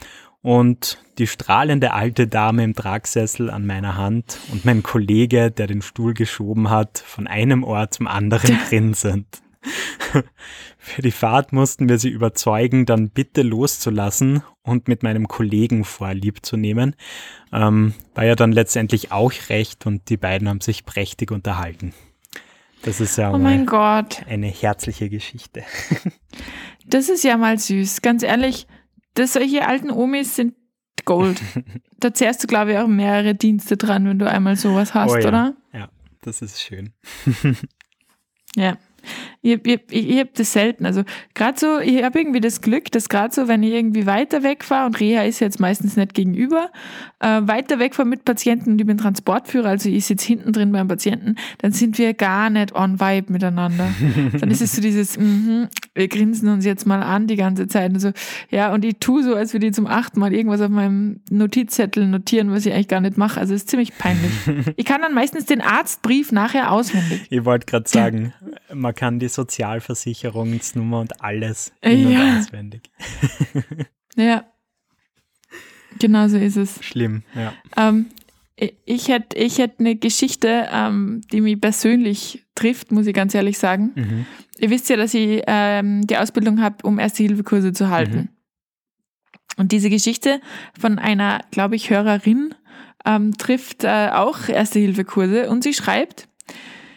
Und 0.43 1.03
die 1.19 1.27
strahlende 1.27 1.93
alte 1.93 2.27
Dame 2.27 2.65
im 2.65 2.75
Tragsessel 2.75 3.51
an 3.51 3.67
meiner 3.67 3.97
Hand 3.97 4.39
und 4.53 4.65
mein 4.65 4.83
Kollege, 4.83 5.51
der 5.51 5.67
den 5.67 5.83
Stuhl 5.83 6.15
geschoben 6.15 6.71
hat, 6.71 6.99
von 6.99 7.27
einem 7.27 7.63
Ohr 7.63 7.91
zum 7.91 8.07
anderen 8.07 8.59
grinsend. 8.69 9.27
Für 10.79 11.03
die 11.03 11.11
Fahrt 11.11 11.53
mussten 11.53 11.89
wir 11.89 11.99
sie 11.99 12.09
überzeugen, 12.09 12.87
dann 12.87 13.11
bitte 13.11 13.43
loszulassen 13.43 14.43
und 14.63 14.89
mit 14.89 15.03
meinem 15.03 15.29
Kollegen 15.29 15.85
vorlieb 15.85 16.45
zu 16.45 16.57
nehmen. 16.57 16.97
Ähm, 17.53 17.95
war 18.15 18.25
ja 18.25 18.35
dann 18.35 18.53
letztendlich 18.53 19.13
auch 19.13 19.33
recht 19.49 19.87
und 19.87 20.09
die 20.09 20.17
beiden 20.17 20.49
haben 20.49 20.61
sich 20.61 20.85
prächtig 20.87 21.31
unterhalten. 21.31 21.93
Das 22.83 23.01
ist 23.01 23.17
ja 23.19 23.31
Oh 23.33 23.39
mein 23.39 23.67
Gott. 23.67 24.23
eine 24.27 24.47
herzliche 24.49 25.09
Geschichte. 25.11 25.63
Das 26.87 27.09
ist 27.09 27.23
ja 27.23 27.37
mal 27.37 27.57
süß. 27.57 28.03
Ganz 28.03 28.25
ehrlich, 28.25 28.67
das 29.15 29.35
solche 29.35 29.69
alten 29.69 29.91
Omis 29.93 30.35
sind 30.35 30.55
Gold. 31.05 31.41
da 32.01 32.13
zehrst 32.13 32.43
du, 32.43 32.49
glaube 32.49 32.73
ich, 32.73 32.79
auch 32.79 32.89
mehrere 32.89 33.35
Dienste 33.37 33.77
dran, 33.77 34.07
wenn 34.09 34.19
du 34.19 34.29
einmal 34.29 34.57
sowas 34.57 34.93
hast, 34.93 35.13
Oh 35.13 35.17
ja. 35.17 35.29
oder? 35.29 35.55
Ja, 35.73 35.89
das 36.23 36.43
ist 36.43 36.61
schön. 36.61 36.93
Ja. 38.57 38.77
Ich, 39.43 39.59
ich, 39.65 39.81
ich, 39.91 40.11
ich 40.11 40.19
habe 40.19 40.31
das 40.35 40.53
selten. 40.53 40.87
Also 40.87 41.03
gerade 41.35 41.59
so, 41.59 41.79
ich 41.79 42.03
habe 42.03 42.19
irgendwie 42.19 42.41
das 42.41 42.61
Glück, 42.61 42.91
dass 42.93 43.09
gerade 43.09 43.35
so, 43.35 43.49
wenn 43.49 43.63
ich 43.63 43.73
irgendwie 43.73 44.07
weiter 44.07 44.43
wegfahre, 44.43 44.87
und 44.87 45.01
Reha 45.01 45.23
ist 45.23 45.41
jetzt 45.41 45.61
meistens 45.61 45.97
nicht 45.97 46.15
gegenüber, 46.15 46.71
äh, 47.21 47.41
weiter 47.43 47.79
wegfahre 47.79 48.09
mit 48.09 48.25
Patienten 48.25 48.73
und 48.73 48.81
ich 48.81 48.87
bin 48.87 48.99
Transportführer, 48.99 49.69
also 49.69 49.89
ich 49.89 50.07
sitze 50.07 50.27
hinten 50.27 50.53
drin 50.53 50.73
beim 50.73 50.89
Patienten, 50.89 51.37
dann 51.59 51.73
sind 51.73 51.99
wir 51.99 52.15
gar 52.15 52.51
nicht 52.51 52.75
on 52.75 53.01
vibe 53.01 53.33
miteinander. 53.33 53.89
dann 54.41 54.51
ist 54.51 54.63
es 54.63 54.73
so 54.73 54.83
dieses, 54.83 55.19
mhm, 55.19 55.69
wir 55.95 56.09
grinsen 56.09 56.49
uns 56.49 56.65
jetzt 56.65 56.87
mal 56.87 57.03
an 57.03 57.27
die 57.27 57.37
ganze 57.37 57.67
Zeit. 57.67 57.93
Und 57.93 58.01
so, 58.01 58.13
ja, 58.51 58.73
und 58.73 58.85
ich 58.85 58.97
tue 59.01 59.23
so, 59.23 59.35
als 59.35 59.53
würde 59.53 59.67
ich 59.67 59.75
zum 59.75 59.87
achten 59.87 60.21
Mal 60.21 60.33
irgendwas 60.33 60.61
auf 60.61 60.71
meinem 60.71 61.21
Notizzettel 61.31 62.07
notieren, 62.07 62.51
was 62.51 62.67
ich 62.67 62.73
eigentlich 62.73 62.89
gar 62.89 63.01
nicht 63.01 63.17
mache. 63.17 63.41
Also 63.41 63.55
es 63.55 63.63
ist 63.63 63.71
ziemlich 63.71 63.97
peinlich. 63.97 64.33
ich 64.77 64.85
kann 64.85 65.01
dann 65.01 65.15
meistens 65.15 65.47
den 65.47 65.61
Arztbrief 65.61 66.33
nachher 66.33 66.73
auswendig. 66.73 67.27
Ich 67.31 67.45
wollte 67.45 67.67
gerade 67.67 67.89
sagen, 67.89 68.33
man 68.73 68.90
kann 68.93 69.19
die 69.19 69.29
Sozialversicherungsnummer 69.29 71.01
und 71.01 71.23
alles 71.23 71.73
in- 71.81 72.07
und 72.07 72.13
Ja. 72.13 72.39
auswendig. 72.39 72.91
Ja. 74.17 74.45
Genau 75.99 76.29
so 76.29 76.37
ist 76.37 76.57
es. 76.57 76.85
Schlimm, 76.85 77.23
ja. 77.35 77.53
Ähm, 77.77 78.07
ich- 78.85 79.09
hätte 79.09 79.37
ich 79.39 79.59
hätt 79.59 79.75
eine 79.79 79.97
Geschichte, 79.97 80.69
ähm, 80.73 81.23
die 81.33 81.41
mich 81.41 81.61
persönlich 81.61 82.45
trifft, 82.55 82.93
muss 82.93 83.07
ich 83.07 83.15
ganz 83.15 83.35
ehrlich 83.35 83.59
sagen. 83.59 83.93
Mhm. 83.95 84.27
Ihr 84.59 84.71
wisst 84.71 84.91
ja, 84.91 84.97
dass 84.97 85.15
ich 85.15 85.43
ähm, 85.47 86.07
die 86.07 86.17
Ausbildung 86.19 86.61
habe, 86.61 86.77
um 86.87 86.99
Erste-Hilfe-Kurse 86.99 87.73
zu 87.73 87.89
halten. 87.89 88.29
Und 89.57 89.73
diese 89.73 89.91
Geschichte 89.91 90.41
von 90.79 90.99
einer, 90.99 91.41
glaube 91.51 91.77
ich, 91.77 91.89
Hörerin 91.91 92.55
ähm, 93.07 93.37
trifft 93.39 93.85
äh, 93.85 94.11
auch 94.13 94.49
Erste-Hilfe-Kurse 94.49 95.49
und 95.49 95.63
sie 95.65 95.73
schreibt, 95.75 96.29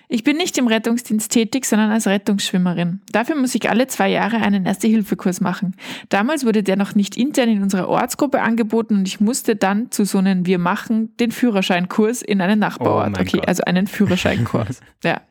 ich 0.10 0.24
bin 0.24 0.38
nicht 0.38 0.58
im 0.58 0.68
Rettungsdienst 0.68 1.32
tätig, 1.32 1.66
sondern 1.66 1.90
als 1.90 2.06
Rettungsschwimmerin. 2.08 3.02
Dafür 3.12 3.36
muss 3.36 3.56
ich 3.56 3.70
alle 3.70 3.88
zwei 3.88 4.10
Jahre 4.10 4.38
einen 4.38 4.66
Erste-Hilfe-Kurs 4.66 5.42
machen. 5.42 5.76
Damals 6.10 6.46
wurde 6.46 6.62
der 6.62 6.76
noch 6.76 6.94
nicht 6.94 7.18
intern 7.18 7.50
in 7.50 7.64
unserer 7.64 7.88
Ortsgruppe 7.88 8.42
angeboten 8.42 8.96
und 8.98 9.08
ich 9.08 9.20
musste 9.20 9.56
dann 9.56 9.90
zu 9.92 10.06
so 10.06 10.20
einem 10.20 10.46
Wir 10.46 10.60
machen 10.60 11.16
den 11.18 11.32
Führerscheinkurs 11.32 12.22
in 12.22 12.42
einen 12.42 12.60
Nachbarort. 12.60 13.18
Oh 13.18 13.22
okay, 13.22 13.38
Gott. 13.38 13.48
also 13.48 13.64
einen 13.64 13.88
Führerscheinkurs. 13.88 14.82
ja. 15.04 15.22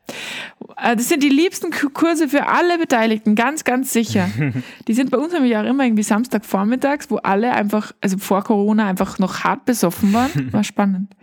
Äh, 0.77 0.95
Das 0.95 1.07
sind 1.07 1.23
die 1.23 1.29
liebsten 1.29 1.71
Ku- 1.71 1.89
Kurse 1.89 2.27
für 2.27 2.47
alle 2.47 2.77
Beteiligten, 2.77 3.35
ganz, 3.35 3.63
ganz 3.63 3.93
sicher. 3.93 4.29
Die 4.87 4.93
sind 4.93 5.11
bei 5.11 5.17
uns 5.17 5.31
nämlich 5.33 5.55
auch 5.55 5.63
immer 5.63 5.85
irgendwie 5.85 6.03
Samstagvormittags, 6.03 7.09
wo 7.09 7.17
alle 7.17 7.51
einfach, 7.53 7.93
also 8.01 8.17
vor 8.17 8.43
Corona 8.43 8.87
einfach 8.87 9.19
noch 9.19 9.43
hart 9.43 9.65
besoffen 9.65 10.11
waren. 10.13 10.31
War 10.51 10.63
spannend. 10.63 11.13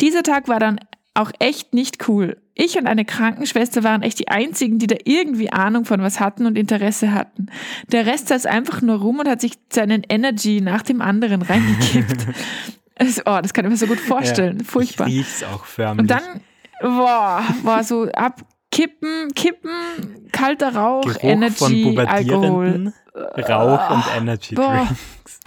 Dieser 0.00 0.22
Tag 0.22 0.48
war 0.48 0.60
dann 0.60 0.78
auch 1.18 1.30
echt 1.38 1.74
nicht 1.74 2.08
cool. 2.08 2.36
Ich 2.54 2.76
und 2.78 2.86
eine 2.86 3.04
Krankenschwester 3.04 3.84
waren 3.84 4.02
echt 4.02 4.18
die 4.18 4.28
einzigen, 4.28 4.78
die 4.78 4.86
da 4.86 4.96
irgendwie 5.04 5.52
Ahnung 5.52 5.84
von 5.84 6.00
was 6.02 6.20
hatten 6.20 6.46
und 6.46 6.56
Interesse 6.56 7.12
hatten. 7.12 7.46
Der 7.92 8.06
Rest 8.06 8.28
saß 8.28 8.46
einfach 8.46 8.82
nur 8.82 8.96
rum 9.00 9.20
und 9.20 9.28
hat 9.28 9.40
sich 9.40 9.52
seinen 9.72 10.02
Energy 10.08 10.60
nach 10.60 10.82
dem 10.82 11.00
anderen 11.00 11.42
reingekippt. 11.42 12.26
Das- 13.00 13.20
oh, 13.26 13.38
das 13.40 13.54
kann 13.54 13.64
ich 13.64 13.70
mir 13.70 13.76
so 13.76 13.86
gut 13.86 14.00
vorstellen. 14.00 14.64
Furchtbar. 14.64 15.06
Ich 15.06 15.18
riech's 15.18 15.44
auch 15.44 15.64
förmlich. 15.64 16.00
Und 16.00 16.10
dann, 16.10 16.40
boah, 16.80 17.44
war 17.62 17.84
so 17.84 18.08
ab 18.10 18.40
Kippen, 18.72 19.32
Kippen, 19.36 19.70
kalter 20.32 20.74
Rauch, 20.74 21.02
Geruch 21.02 21.22
Energy, 21.22 21.94
von 21.94 22.06
Alkohol. 22.08 22.92
Rauch 23.14 23.90
und 23.90 24.04
Energy 24.16 24.56
Boah. 24.56 24.88
Drinks. 24.88 25.40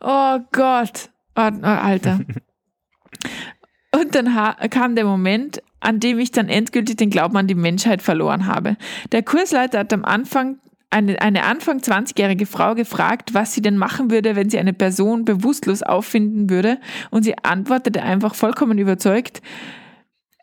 Oh 0.00 0.38
Gott, 0.52 1.08
oh, 1.34 1.48
oh, 1.62 1.66
Alter. 1.66 2.20
Und 3.96 4.14
dann 4.14 4.34
kam 4.70 4.94
der 4.94 5.04
Moment, 5.04 5.62
an 5.80 6.00
dem 6.00 6.18
ich 6.18 6.30
dann 6.30 6.48
endgültig 6.48 6.96
den 6.96 7.10
Glauben 7.10 7.36
an 7.36 7.46
die 7.46 7.54
Menschheit 7.54 8.02
verloren 8.02 8.46
habe. 8.46 8.76
Der 9.12 9.22
Kursleiter 9.22 9.78
hat 9.78 9.92
am 9.92 10.04
Anfang 10.04 10.58
eine, 10.90 11.20
eine 11.20 11.44
Anfang 11.44 11.78
20-jährige 11.78 12.46
Frau 12.46 12.74
gefragt, 12.74 13.32
was 13.32 13.54
sie 13.54 13.62
denn 13.62 13.78
machen 13.78 14.10
würde, 14.10 14.36
wenn 14.36 14.50
sie 14.50 14.58
eine 14.58 14.72
Person 14.72 15.24
bewusstlos 15.24 15.82
auffinden 15.82 16.50
würde. 16.50 16.78
Und 17.10 17.22
sie 17.22 17.34
antwortete 17.42 18.02
einfach 18.02 18.34
vollkommen 18.34 18.78
überzeugt, 18.78 19.40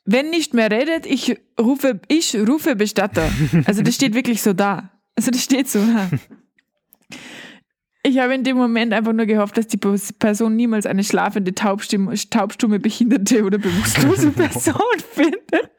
wenn 0.05 0.31
nicht 0.31 0.53
mehr 0.53 0.69
redet, 0.69 1.05
ich 1.05 1.37
rufe, 1.59 2.01
ich 2.07 2.35
rufe 2.35 2.75
Bestatter. 2.75 3.29
Also 3.65 3.83
das 3.83 3.95
steht 3.95 4.15
wirklich 4.15 4.41
so 4.41 4.53
da. 4.53 4.89
Also 5.15 5.31
das 5.31 5.43
steht 5.43 5.69
so 5.69 5.79
da. 5.79 6.09
Ich 8.05 8.19
habe 8.19 8.35
in 8.35 8.43
dem 8.43 8.57
Moment 8.57 8.91
einfach 8.93 9.13
nur 9.13 9.25
gehofft, 9.25 9.57
dass 9.57 9.67
die 9.67 9.77
Person 9.77 10.57
niemals 10.57 10.85
eine 10.85 11.05
schlafende, 11.05 11.55
taubstumme, 11.55 12.13
taubstumme 12.29 12.79
behinderte 12.79 13.45
oder 13.45 13.57
bewusstlose 13.57 14.31
Person 14.31 14.75
findet. 15.13 15.71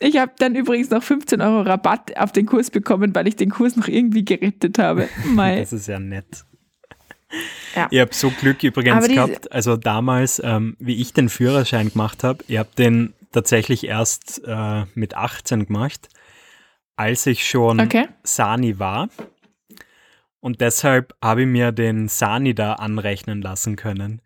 Ich 0.00 0.16
habe 0.18 0.32
dann 0.38 0.56
übrigens 0.56 0.90
noch 0.90 1.04
15 1.04 1.40
Euro 1.40 1.60
Rabatt 1.60 2.16
auf 2.16 2.32
den 2.32 2.46
Kurs 2.46 2.70
bekommen, 2.70 3.14
weil 3.14 3.28
ich 3.28 3.36
den 3.36 3.50
Kurs 3.50 3.76
noch 3.76 3.86
irgendwie 3.86 4.24
gerettet 4.24 4.80
habe. 4.80 5.08
Mei. 5.24 5.60
Das 5.60 5.72
ist 5.72 5.86
ja 5.86 6.00
nett. 6.00 6.44
Ja. 7.76 7.86
Ich 7.92 8.00
habe 8.00 8.12
so 8.12 8.30
Glück 8.30 8.64
übrigens 8.64 9.06
gehabt, 9.06 9.52
also 9.52 9.76
damals, 9.76 10.42
ähm, 10.44 10.76
wie 10.80 11.00
ich 11.00 11.12
den 11.12 11.28
Führerschein 11.28 11.90
gemacht 11.90 12.24
habe, 12.24 12.42
ich 12.48 12.58
habe 12.58 12.70
den 12.76 13.14
tatsächlich 13.30 13.84
erst 13.84 14.42
äh, 14.44 14.84
mit 14.94 15.14
18 15.14 15.66
gemacht, 15.66 16.08
als 16.96 17.26
ich 17.26 17.48
schon 17.48 17.78
Okay. 17.78 18.08
Sani 18.24 18.80
war. 18.80 19.08
Und 20.40 20.60
deshalb 20.60 21.14
habe 21.22 21.42
ich 21.42 21.46
mir 21.48 21.70
den 21.72 22.08
Sani 22.08 22.54
da 22.54 22.74
anrechnen 22.74 23.42
lassen 23.42 23.76
können. 23.76 24.22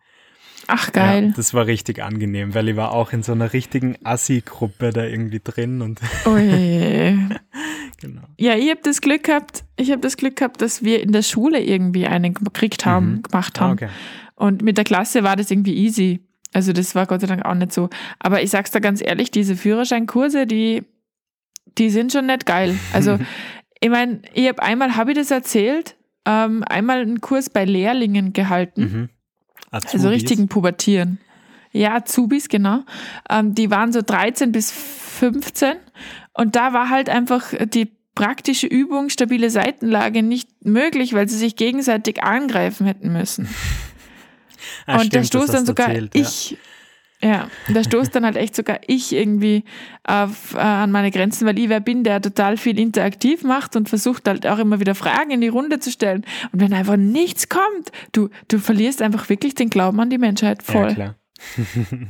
Ach, 0.66 0.92
geil. 0.92 1.26
Ja, 1.28 1.32
das 1.36 1.52
war 1.52 1.66
richtig 1.66 2.02
angenehm, 2.02 2.54
weil 2.54 2.68
ich 2.70 2.76
war 2.76 2.92
auch 2.92 3.12
in 3.12 3.22
so 3.22 3.32
einer 3.32 3.52
richtigen 3.52 3.96
Assi-Gruppe 4.04 4.90
da 4.90 5.04
irgendwie 5.04 5.40
drin 5.42 5.82
und 5.82 6.00
Ui. 6.26 7.18
genau. 8.00 8.22
Ja, 8.38 8.54
ich 8.56 8.70
habe 8.70 8.80
das 8.82 9.00
Glück 9.00 9.24
gehabt, 9.24 9.64
ich 9.76 9.90
habe 9.90 10.00
das 10.00 10.16
Glück 10.16 10.36
gehabt, 10.36 10.62
dass 10.62 10.82
wir 10.82 11.02
in 11.02 11.12
der 11.12 11.22
Schule 11.22 11.60
irgendwie 11.62 12.06
einen 12.06 12.32
gekriegt 12.34 12.86
haben, 12.86 13.16
Mhm. 13.16 13.22
gemacht 13.24 13.58
Ah, 13.58 13.60
haben. 13.64 13.72
okay. 13.72 13.88
Und 14.36 14.62
mit 14.62 14.78
der 14.78 14.84
Klasse 14.84 15.22
war 15.22 15.36
das 15.36 15.50
irgendwie 15.50 15.74
easy. 15.76 16.20
Also 16.52 16.72
das 16.72 16.94
war 16.94 17.06
Gott 17.06 17.20
sei 17.20 17.26
Dank 17.26 17.44
auch 17.44 17.54
nicht 17.54 17.72
so. 17.72 17.90
Aber 18.20 18.42
ich 18.42 18.50
sag's 18.50 18.70
da 18.70 18.78
ganz 18.78 19.02
ehrlich, 19.02 19.30
diese 19.30 19.56
Führerscheinkurse, 19.56 20.46
die, 20.46 20.84
die 21.78 21.90
sind 21.90 22.12
schon 22.12 22.26
nicht 22.26 22.46
geil. 22.46 22.74
Also 22.92 23.18
ich 23.80 23.90
meine, 23.90 24.22
ich 24.32 24.48
habe 24.48 24.62
einmal, 24.62 24.96
habe 24.96 25.12
ich 25.12 25.18
das 25.18 25.30
erzählt, 25.30 25.96
ähm, 26.26 26.64
einmal 26.66 27.00
einen 27.00 27.20
Kurs 27.20 27.50
bei 27.50 27.64
Lehrlingen 27.64 28.32
gehalten. 28.32 28.80
Mhm. 28.80 29.08
Also 29.70 30.08
richtigen 30.08 30.48
Pubertieren. 30.48 31.18
Ja, 31.72 31.96
Azubis, 31.96 32.48
genau. 32.48 32.84
Ähm, 33.28 33.54
die 33.54 33.70
waren 33.70 33.92
so 33.92 34.00
13 34.00 34.52
bis 34.52 34.70
15 34.70 35.74
und 36.32 36.54
da 36.54 36.72
war 36.72 36.88
halt 36.88 37.08
einfach 37.08 37.52
die 37.66 37.90
praktische 38.14 38.68
Übung, 38.68 39.08
stabile 39.08 39.50
Seitenlage 39.50 40.22
nicht 40.22 40.48
möglich, 40.64 41.14
weil 41.14 41.28
sie 41.28 41.36
sich 41.36 41.56
gegenseitig 41.56 42.22
angreifen 42.22 42.86
hätten 42.86 43.12
müssen. 43.12 43.48
Ah, 44.86 44.94
und 44.94 44.98
da 44.98 45.04
stimmt, 45.04 45.14
das 45.14 45.26
stoßt 45.26 45.54
dann 45.54 45.66
sogar 45.66 45.88
erzählt, 45.88 46.14
ich, 46.14 46.50
ja, 46.52 46.56
da 47.20 47.82
stoßt 47.82 48.14
dann 48.14 48.24
halt 48.24 48.36
echt 48.36 48.54
sogar 48.54 48.80
ich 48.86 49.12
irgendwie 49.12 49.64
auf, 50.04 50.54
äh, 50.54 50.58
an 50.58 50.90
meine 50.90 51.10
Grenzen, 51.10 51.46
weil 51.46 51.58
ich 51.58 51.68
wer 51.70 51.80
bin, 51.80 52.04
der 52.04 52.20
total 52.20 52.56
viel 52.56 52.78
interaktiv 52.78 53.42
macht 53.44 53.76
und 53.76 53.88
versucht 53.88 54.28
halt 54.28 54.46
auch 54.46 54.58
immer 54.58 54.78
wieder 54.80 54.94
Fragen 54.94 55.30
in 55.30 55.40
die 55.40 55.48
Runde 55.48 55.78
zu 55.78 55.90
stellen. 55.90 56.24
Und 56.52 56.60
wenn 56.60 56.74
einfach 56.74 56.96
nichts 56.96 57.48
kommt, 57.48 57.92
du, 58.12 58.28
du 58.48 58.58
verlierst 58.58 59.00
einfach 59.00 59.28
wirklich 59.28 59.54
den 59.54 59.70
Glauben 59.70 59.98
an 60.00 60.10
die 60.10 60.18
Menschheit 60.18 60.62
voll. 60.62 60.88
Ja, 60.88 60.94
klar. 60.94 61.16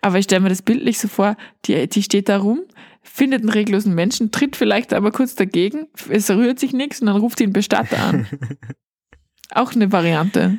Aber 0.00 0.18
ich 0.18 0.24
stelle 0.24 0.40
mir 0.40 0.48
das 0.48 0.62
bildlich 0.62 0.98
so 0.98 1.08
vor, 1.08 1.36
die, 1.64 1.88
die 1.88 2.02
steht 2.02 2.28
da 2.28 2.38
rum, 2.38 2.62
findet 3.02 3.40
einen 3.40 3.50
reglosen 3.50 3.94
Menschen, 3.94 4.30
tritt 4.30 4.54
vielleicht 4.54 4.92
aber 4.92 5.10
kurz 5.10 5.34
dagegen, 5.34 5.88
es 6.08 6.30
rührt 6.30 6.60
sich 6.60 6.72
nichts 6.72 7.00
und 7.00 7.08
dann 7.08 7.16
ruft 7.16 7.40
ihn 7.40 7.52
Bestatter 7.52 7.98
an. 7.98 8.26
Auch 9.52 9.72
eine 9.74 9.90
Variante. 9.92 10.58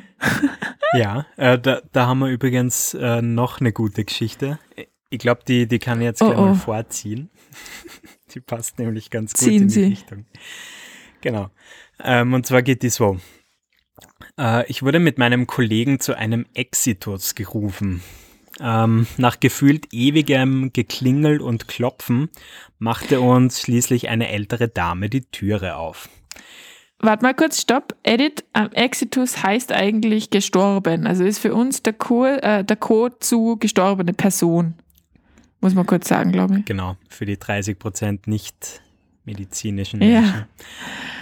Ja, 0.92 1.26
äh, 1.36 1.58
da, 1.58 1.82
da 1.92 2.06
haben 2.06 2.18
wir 2.20 2.28
übrigens 2.28 2.94
äh, 2.94 3.22
noch 3.22 3.60
eine 3.60 3.72
gute 3.72 4.04
Geschichte. 4.04 4.58
Ich 5.08 5.18
glaube, 5.18 5.42
die, 5.46 5.66
die 5.68 5.78
kann 5.78 6.00
ich 6.00 6.04
jetzt 6.04 6.18
gleich 6.20 6.36
Oh, 6.36 6.42
oh. 6.42 6.46
mal 6.46 6.54
vorziehen. 6.54 7.30
Die 8.34 8.40
passt 8.40 8.78
nämlich 8.78 9.10
ganz 9.10 9.32
gut 9.32 9.40
Ziehen 9.40 9.62
in 9.62 9.68
die 9.68 9.74
Sie. 9.74 9.84
Richtung. 9.86 10.24
Genau. 11.20 11.50
Ähm, 12.02 12.32
und 12.32 12.46
zwar 12.46 12.62
geht 12.62 12.84
die 12.84 12.88
so. 12.88 13.18
Äh, 14.38 14.64
ich 14.70 14.84
wurde 14.84 15.00
mit 15.00 15.18
meinem 15.18 15.48
Kollegen 15.48 15.98
zu 15.98 16.16
einem 16.16 16.46
Exitus 16.54 17.34
gerufen. 17.34 18.02
Ähm, 18.60 19.08
nach 19.16 19.40
gefühlt 19.40 19.88
ewigem 19.92 20.72
Geklingel 20.72 21.40
und 21.40 21.66
Klopfen 21.66 22.28
machte 22.78 23.20
uns 23.20 23.60
schließlich 23.60 24.08
eine 24.08 24.28
ältere 24.28 24.68
Dame 24.68 25.10
die 25.10 25.22
Türe 25.22 25.74
auf. 25.74 26.08
Warte 27.02 27.24
mal 27.24 27.34
kurz, 27.34 27.60
stopp. 27.60 27.96
Edit, 28.02 28.44
ähm, 28.54 28.70
Exitus 28.72 29.42
heißt 29.42 29.72
eigentlich 29.72 30.30
gestorben. 30.30 31.06
Also 31.06 31.24
ist 31.24 31.38
für 31.38 31.54
uns 31.54 31.82
der, 31.82 31.94
Co 31.94 32.26
äh, 32.26 32.62
der 32.62 32.76
Code 32.76 33.16
zu 33.20 33.56
gestorbene 33.58 34.12
Person. 34.12 34.74
Muss 35.62 35.74
man 35.74 35.86
kurz 35.86 36.08
sagen, 36.08 36.32
glaube 36.32 36.58
ich. 36.58 36.64
Genau, 36.66 36.96
für 37.08 37.26
die 37.26 37.38
30 37.38 37.78
Prozent 37.78 38.26
nicht 38.26 38.82
medizinischen 39.24 40.02
Ja. 40.02 40.20
Menschen. 40.20 40.44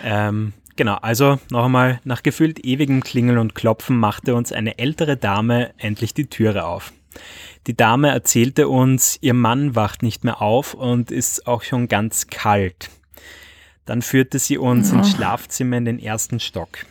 Ähm, 0.05 0.53
genau, 0.77 0.95
also 0.97 1.39
noch 1.51 1.65
einmal, 1.65 2.01
nach 2.05 2.23
gefühlt 2.23 2.65
ewigem 2.65 3.03
Klingeln 3.03 3.39
und 3.39 3.55
Klopfen 3.55 3.99
machte 3.99 4.35
uns 4.35 4.53
eine 4.53 4.79
ältere 4.79 5.17
Dame 5.17 5.71
endlich 5.79 6.15
die 6.15 6.27
Türe 6.27 6.67
auf. 6.67 6.93
Die 7.67 7.77
Dame 7.77 8.11
erzählte 8.11 8.69
uns, 8.69 9.19
ihr 9.21 9.35
Mann 9.35 9.75
wacht 9.75 10.03
nicht 10.03 10.25
mehr 10.25 10.41
auf 10.41 10.75
und 10.75 11.11
ist 11.11 11.47
auch 11.47 11.63
schon 11.63 11.89
ganz 11.89 12.29
kalt. 12.29 12.91
Dann 13.89 14.03
führte 14.03 14.39
sie 14.39 14.59
uns 14.59 14.93
ins. 14.93 15.03
Schlafzimmer 15.03 15.79
in 15.79 15.87
den 15.87 15.99
ersten 15.99 16.41
Stock. 16.41 16.85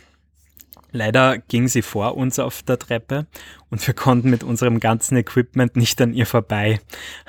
Leider 0.90 1.38
ging 1.38 1.68
sie 1.68 1.82
vor 1.82 2.16
uns 2.16 2.40
auf 2.40 2.62
der 2.64 2.76
Treppe 2.76 3.26
und 3.70 3.86
wir 3.86 3.94
konnten 3.94 4.30
mit 4.30 4.42
unserem 4.42 4.80
ganzen 4.80 5.16
Equipment 5.16 5.76
nicht 5.76 6.00
an 6.00 6.12
ihr 6.12 6.26
vorbei. 6.26 6.80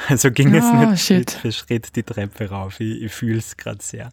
Also 0.08 0.32
ging 0.32 0.55
es 0.55 0.65
Oh, 0.65 0.73
nicht 0.73 0.99
shit. 1.03 1.29
Schritt 1.29 1.32
für 1.32 1.51
Schritt 1.51 1.95
die 1.95 2.01
Treppe 2.01 2.49
rauf. 2.49 2.79
Ich, 2.79 3.03
ich 3.03 3.12
fühle 3.12 3.38
es 3.38 3.58
gerade 3.58 3.84
sehr. 3.84 4.12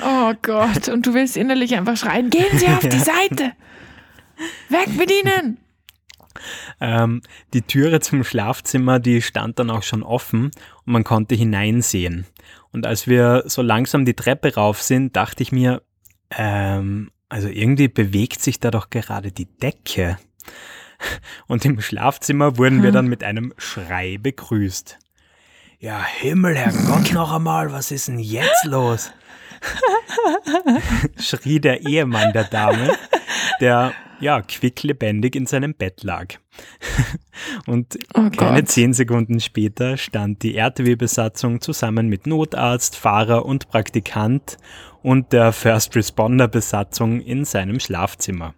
Oh 0.00 0.34
Gott, 0.42 0.88
und 0.88 1.04
du 1.04 1.14
willst 1.14 1.36
innerlich 1.36 1.74
einfach 1.74 1.96
schreien, 1.96 2.30
gehen 2.30 2.56
Sie 2.56 2.66
auf 2.68 2.86
die 2.86 2.98
Seite! 2.98 3.52
Weg 4.68 4.96
mit 4.96 5.10
Ihnen! 5.10 5.58
Ähm, 6.80 7.22
die 7.52 7.62
Türe 7.62 8.00
zum 8.00 8.24
Schlafzimmer, 8.24 8.98
die 8.98 9.22
stand 9.22 9.58
dann 9.58 9.70
auch 9.70 9.82
schon 9.82 10.02
offen 10.02 10.46
und 10.84 10.92
man 10.92 11.04
konnte 11.04 11.34
hineinsehen. 11.34 12.26
Und 12.72 12.86
als 12.86 13.06
wir 13.06 13.44
so 13.46 13.62
langsam 13.62 14.04
die 14.04 14.14
Treppe 14.14 14.54
rauf 14.54 14.82
sind, 14.82 15.16
dachte 15.16 15.42
ich 15.42 15.52
mir, 15.52 15.82
ähm, 16.30 17.10
also 17.28 17.48
irgendwie 17.48 17.88
bewegt 17.88 18.40
sich 18.42 18.60
da 18.60 18.70
doch 18.70 18.90
gerade 18.90 19.32
die 19.32 19.46
Decke. 19.46 20.18
Und 21.46 21.64
im 21.64 21.80
Schlafzimmer 21.80 22.58
wurden 22.58 22.82
wir 22.82 22.88
Hm. 22.88 22.94
dann 22.94 23.06
mit 23.06 23.24
einem 23.24 23.52
Schrei 23.56 24.18
begrüßt. 24.18 24.98
Ja, 25.80 26.02
Himmel, 26.02 26.56
Herrgott, 26.56 27.12
noch 27.12 27.32
einmal, 27.32 27.72
was 27.72 27.90
ist 27.90 28.08
denn 28.08 28.18
jetzt 28.18 28.64
los? 28.64 29.12
schrie 31.18 31.60
der 31.60 31.82
Ehemann 31.86 32.32
der 32.32 32.44
Dame, 32.44 32.96
der 33.60 33.92
ja 34.20 34.40
quicklebendig 34.40 35.36
in 35.36 35.46
seinem 35.46 35.74
Bett 35.74 36.02
lag. 36.02 36.34
Und 37.66 37.98
Oh 38.14 38.30
keine 38.30 38.64
zehn 38.64 38.94
Sekunden 38.94 39.40
später 39.40 39.96
stand 39.96 40.42
die 40.42 40.56
RTW-Besatzung 40.56 41.60
zusammen 41.60 42.08
mit 42.08 42.26
Notarzt, 42.26 42.96
Fahrer 42.96 43.44
und 43.44 43.68
Praktikant 43.68 44.56
und 45.02 45.32
der 45.32 45.52
First 45.52 45.96
Responder-Besatzung 45.96 47.20
in 47.20 47.44
seinem 47.44 47.80
Schlafzimmer. 47.80 48.54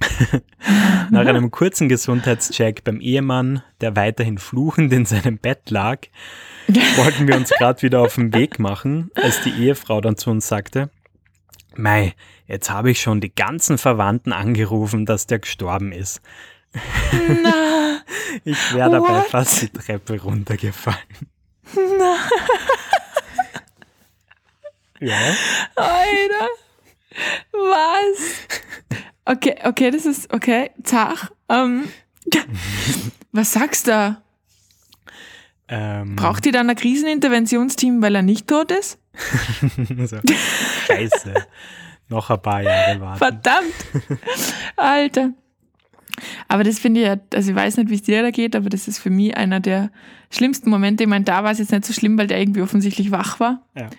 Nach 1.10 1.26
einem 1.26 1.50
kurzen 1.50 1.88
Gesundheitscheck 1.88 2.84
beim 2.84 3.00
Ehemann, 3.00 3.62
der 3.80 3.96
weiterhin 3.96 4.38
fluchend 4.38 4.92
in 4.92 5.04
seinem 5.04 5.38
Bett 5.38 5.70
lag, 5.70 6.06
wollten 6.68 7.26
wir 7.28 7.36
uns 7.36 7.50
gerade 7.50 7.82
wieder 7.82 8.00
auf 8.00 8.14
den 8.16 8.32
Weg 8.34 8.58
machen, 8.58 9.10
als 9.14 9.40
die 9.42 9.50
Ehefrau 9.50 10.00
dann 10.00 10.16
zu 10.16 10.30
uns 10.30 10.48
sagte, 10.48 10.90
Mei, 11.76 12.14
jetzt 12.46 12.70
habe 12.70 12.90
ich 12.90 13.00
schon 13.00 13.20
die 13.20 13.34
ganzen 13.34 13.78
Verwandten 13.78 14.32
angerufen, 14.32 15.06
dass 15.06 15.26
der 15.26 15.38
gestorben 15.38 15.92
ist. 15.92 16.20
Na, 17.42 18.00
Ich 18.44 18.74
wäre 18.74 18.90
dabei 18.90 19.20
What? 19.20 19.26
fast 19.28 19.62
die 19.62 19.68
Treppe 19.70 20.20
runtergefallen. 20.20 20.98
na, 21.74 22.16
Ja. 25.00 25.16
Alter. 25.76 26.48
Was? 27.52 28.66
Okay, 29.24 29.56
okay, 29.64 29.90
das 29.90 30.06
ist, 30.06 30.32
okay, 30.32 30.70
zach. 30.82 31.30
Ähm, 31.48 31.88
was 33.32 33.52
sagst 33.52 33.86
du? 33.88 34.16
Ähm, 35.68 36.16
Braucht 36.16 36.46
ihr 36.46 36.52
dann 36.52 36.70
ein 36.70 36.76
Kriseninterventionsteam, 36.76 38.00
weil 38.00 38.14
er 38.14 38.22
nicht 38.22 38.46
tot 38.46 38.72
ist? 38.72 38.98
so. 40.06 40.18
Scheiße. 40.86 41.34
Noch 42.08 42.30
ein 42.30 42.40
paar 42.40 42.62
Jahre 42.62 43.00
warten. 43.00 43.18
Verdammt! 43.18 43.74
Alter. 44.76 45.30
Aber 46.48 46.64
das 46.64 46.78
finde 46.78 47.00
ich 47.00 47.06
ja, 47.06 47.16
also 47.34 47.50
ich 47.50 47.56
weiß 47.56 47.76
nicht, 47.76 47.90
wie 47.90 47.94
es 47.94 48.02
dir 48.02 48.22
da 48.22 48.30
geht, 48.30 48.56
aber 48.56 48.68
das 48.70 48.88
ist 48.88 48.98
für 48.98 49.10
mich 49.10 49.36
einer 49.36 49.60
der 49.60 49.90
schlimmsten 50.30 50.70
Momente. 50.70 51.04
Ich 51.04 51.08
meine, 51.08 51.24
da 51.24 51.44
war 51.44 51.52
es 51.52 51.58
jetzt 51.58 51.70
nicht 51.70 51.84
so 51.84 51.92
schlimm, 51.92 52.18
weil 52.18 52.26
der 52.26 52.40
irgendwie 52.40 52.62
offensichtlich 52.62 53.10
wach 53.10 53.38
war. 53.38 53.62
Ja. 53.76 53.90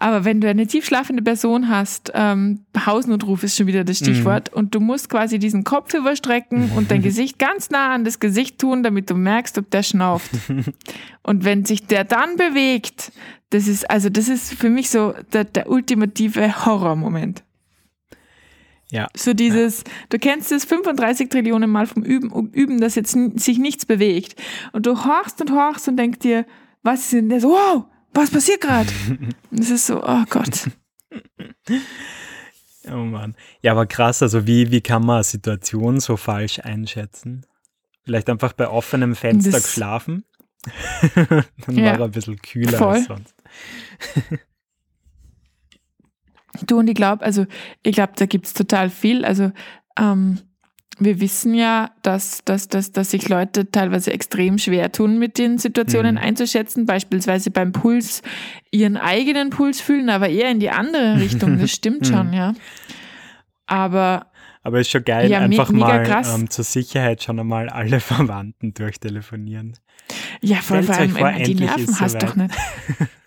Aber 0.00 0.24
wenn 0.24 0.40
du 0.40 0.48
eine 0.48 0.66
tiefschlafende 0.66 1.22
Person 1.22 1.68
hast, 1.68 2.10
ähm, 2.14 2.64
Hausnotruf 2.86 3.42
ist 3.44 3.56
schon 3.56 3.66
wieder 3.66 3.84
das 3.84 3.98
Stichwort, 3.98 4.50
und 4.52 4.74
du 4.74 4.80
musst 4.80 5.10
quasi 5.10 5.38
diesen 5.38 5.62
Kopf 5.62 5.92
überstrecken 5.92 6.72
und 6.74 6.90
dein 6.90 7.02
Gesicht 7.10 7.38
ganz 7.38 7.68
nah 7.68 7.92
an 7.92 8.04
das 8.04 8.18
Gesicht 8.18 8.58
tun, 8.58 8.82
damit 8.82 9.10
du 9.10 9.14
merkst, 9.14 9.58
ob 9.58 9.70
der 9.70 9.82
schnauft. 9.82 10.30
und 11.22 11.44
wenn 11.44 11.66
sich 11.66 11.86
der 11.86 12.04
dann 12.04 12.36
bewegt, 12.36 13.12
das 13.50 13.68
ist, 13.68 13.90
also 13.90 14.08
das 14.08 14.28
ist 14.28 14.54
für 14.54 14.70
mich 14.70 14.88
so 14.88 15.12
der, 15.34 15.44
der 15.44 15.68
ultimative 15.68 16.64
Horrormoment. 16.64 17.44
Ja. 18.90 19.06
So 19.14 19.34
dieses, 19.34 19.84
du 20.08 20.18
kennst 20.18 20.50
es 20.50 20.64
35 20.64 21.28
Trillionen 21.28 21.70
Mal 21.70 21.86
vom 21.86 22.02
Üben, 22.02 22.50
Üben, 22.52 22.80
dass 22.80 22.94
jetzt 22.94 23.16
sich 23.34 23.58
nichts 23.58 23.84
bewegt. 23.84 24.40
Und 24.72 24.86
du 24.86 25.04
horchst 25.04 25.42
und 25.42 25.52
horchst 25.52 25.88
und 25.88 25.98
denkst 25.98 26.20
dir, 26.20 26.46
was 26.82 27.00
ist 27.00 27.12
denn 27.12 27.28
der 27.28 27.40
so, 27.40 27.50
wow, 27.50 27.84
was 28.14 28.30
passiert 28.30 28.60
gerade? 28.60 28.88
Es 29.50 29.70
ist 29.70 29.86
so, 29.86 30.02
oh 30.02 30.24
Gott. 30.28 30.68
Oh 32.90 32.96
Mann. 33.04 33.36
Ja, 33.60 33.72
aber 33.72 33.84
krass, 33.84 34.22
also 34.22 34.46
wie, 34.46 34.70
wie 34.70 34.80
kann 34.80 35.04
man 35.04 35.16
eine 35.16 35.24
Situation 35.24 36.00
so 36.00 36.16
falsch 36.16 36.60
einschätzen? 36.60 37.44
Vielleicht 38.04 38.30
einfach 38.30 38.54
bei 38.54 38.68
offenem 38.68 39.14
Fenster 39.14 39.50
Das- 39.50 39.64
geschlafen. 39.64 40.24
Dann 41.14 41.44
Ja. 41.76 41.92
war 41.92 41.98
er 42.00 42.04
ein 42.06 42.10
bisschen 42.10 42.38
kühler 42.40 42.78
Voll. 42.78 42.96
als 42.96 43.04
sonst. 43.04 43.34
Du 46.66 46.78
und 46.78 46.88
ich 46.88 46.94
glaube, 46.94 47.22
also 47.24 47.46
ich 47.82 47.94
glaube, 47.94 48.14
da 48.16 48.26
gibt's 48.26 48.54
total 48.54 48.90
viel. 48.90 49.24
Also 49.26 49.52
ähm, 49.98 50.40
wir 51.00 51.20
wissen 51.20 51.54
ja, 51.54 51.90
dass, 52.02 52.44
dass, 52.44 52.68
dass, 52.68 52.92
dass 52.92 53.10
sich 53.10 53.28
Leute 53.28 53.70
teilweise 53.70 54.12
extrem 54.12 54.58
schwer 54.58 54.92
tun, 54.92 55.18
mit 55.18 55.38
den 55.38 55.58
Situationen 55.58 56.14
Mhm. 56.16 56.20
einzuschätzen, 56.22 56.86
beispielsweise 56.86 57.50
beim 57.50 57.72
Puls 57.72 58.22
ihren 58.70 58.96
eigenen 58.96 59.50
Puls 59.50 59.80
fühlen, 59.80 60.10
aber 60.10 60.28
eher 60.28 60.50
in 60.50 60.60
die 60.60 60.70
andere 60.70 61.16
Richtung. 61.20 61.58
Das 61.58 61.70
stimmt 61.72 62.06
schon, 62.06 62.32
ja. 62.32 62.54
Aber 63.66 64.26
Aber 64.62 64.80
ist 64.80 64.90
schon 64.90 65.04
geil, 65.04 65.30
Ja, 65.30 65.38
einfach 65.40 65.70
mal 65.70 66.22
ähm, 66.34 66.50
zur 66.50 66.64
Sicherheit 66.64 67.22
schon 67.22 67.40
einmal 67.40 67.68
alle 67.70 67.98
Verwandten 68.00 68.74
durchtelefonieren. 68.74 69.76
Ja, 70.42 70.56
vor, 70.56 70.82
vor 70.82 70.96
allem, 70.96 71.10
vor, 71.10 71.28
äh, 71.28 71.42
die 71.44 71.52
endlich 71.52 71.60
Nerven 71.60 72.00
hast 72.00 72.22
doch 72.22 72.36
nicht. 72.36 72.54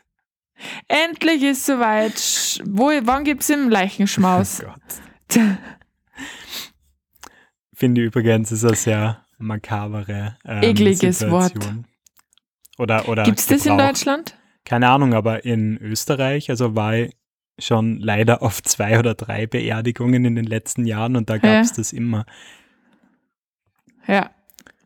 endlich 0.87 1.43
ist 1.43 1.65
soweit. 1.65 2.61
Wo, 2.65 2.91
wann 3.03 3.23
gibt's 3.23 3.49
im 3.49 3.69
Leichenschmaus? 3.69 4.61
Oh 4.63 4.67
Gott. 4.67 5.39
Finde 7.83 8.01
übrigens, 8.01 8.49
ist 8.49 8.63
eine 8.63 8.77
sehr 8.77 9.25
makabere 9.39 10.37
ähm, 10.45 10.63
Ekliges 10.63 11.19
Situation. 11.19 11.85
Oder, 12.77 13.09
oder 13.09 13.23
Gibt's 13.23 13.47
das 13.47 13.65
in. 13.65 13.77
Deutschland? 13.77 14.37
Keine 14.63 14.87
Ahnung, 14.87 15.13
aber 15.13 15.43
in 15.43 15.77
Österreich, 15.79 16.49
also 16.49 16.77
war 16.77 16.95
ich 16.95 17.13
schon 17.59 17.99
leider 17.99 18.41
auf 18.41 18.63
zwei 18.63 18.97
oder 18.97 19.15
drei 19.15 19.47
Beerdigungen 19.47 20.23
in 20.23 20.35
den 20.35 20.45
letzten 20.45 20.85
Jahren 20.85 21.17
und 21.17 21.29
da 21.29 21.39
gab 21.39 21.61
es 21.61 21.71
Ja. 21.71 21.75
das 21.75 21.91
immer. 21.91 22.25
Ja. 24.07 24.31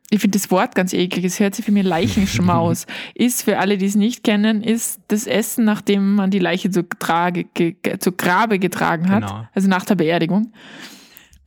Ich 0.10 0.20
finde 0.20 0.40
das 0.40 0.50
Wort 0.50 0.74
ganz 0.74 0.92
eklig. 0.92 1.24
Es 1.24 1.40
hört 1.40 1.54
sich 1.54 1.66
für 1.66 1.72
mich 1.72 1.86
Leichenschmaus. 1.86 2.88
ist, 3.14 3.44
für 3.44 3.60
alle, 3.60 3.78
die 3.78 3.86
es 3.86 3.94
nicht 3.96 4.24
kennen, 4.24 4.64
ist 4.64 5.02
das 5.10 5.28
Essen, 5.28 5.66
nachdem 5.66 6.16
man 6.16 6.32
die 6.32 6.40
Leiche 6.40 6.72
zu, 6.72 6.82
Trage, 6.90 7.44
ge, 7.44 7.76
ge, 7.80 8.00
zu 8.00 8.12
Grabe 8.12 8.58
getragen 8.58 9.08
hat. 9.12 9.28
Genau. 9.28 9.48
Also 9.54 9.68
nach 9.68 9.86
der 9.86 9.94
Beerdigung. 9.94 10.52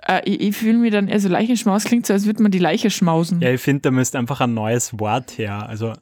Äh, 0.06 0.22
ich 0.24 0.40
ich 0.40 0.56
fühle 0.56 0.78
mir 0.78 0.90
dann, 0.90 1.10
also 1.10 1.28
Leichenschmaus 1.28 1.84
klingt 1.84 2.06
so, 2.06 2.12
als 2.12 2.26
würde 2.26 2.42
man 2.42 2.52
die 2.52 2.58
Leiche 2.58 2.90
schmausen. 2.90 3.40
Ja, 3.40 3.50
ich 3.50 3.60
finde, 3.60 3.82
da 3.82 3.90
müsste 3.90 4.18
einfach 4.18 4.40
ein 4.40 4.54
neues 4.54 4.98
Wort 4.98 5.38
her. 5.38 5.66
Also 5.68 5.92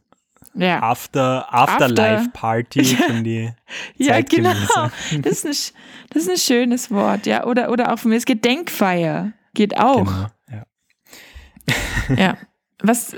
Ja, 0.54 0.82
After, 0.82 1.46
After. 1.52 1.86
Afterlife 1.86 2.30
Party 2.32 2.84
von 2.84 3.24
die 3.24 3.50
ja 3.96 4.20
genau. 4.20 4.52
Das 5.22 5.44
ist, 5.44 5.74
ein, 5.74 6.08
das 6.10 6.22
ist 6.22 6.30
ein 6.30 6.36
schönes 6.36 6.90
Wort. 6.90 7.26
ja. 7.26 7.44
Oder, 7.44 7.70
oder 7.70 7.92
auch 7.92 7.98
von 7.98 8.10
mir 8.10 8.16
ist 8.16 8.26
Gedenkfeier. 8.26 9.32
Geht 9.54 9.78
auch. 9.78 10.04
Genau, 10.04 10.26
ja. 10.50 12.16
Ja. 12.16 12.38
Was? 12.80 13.16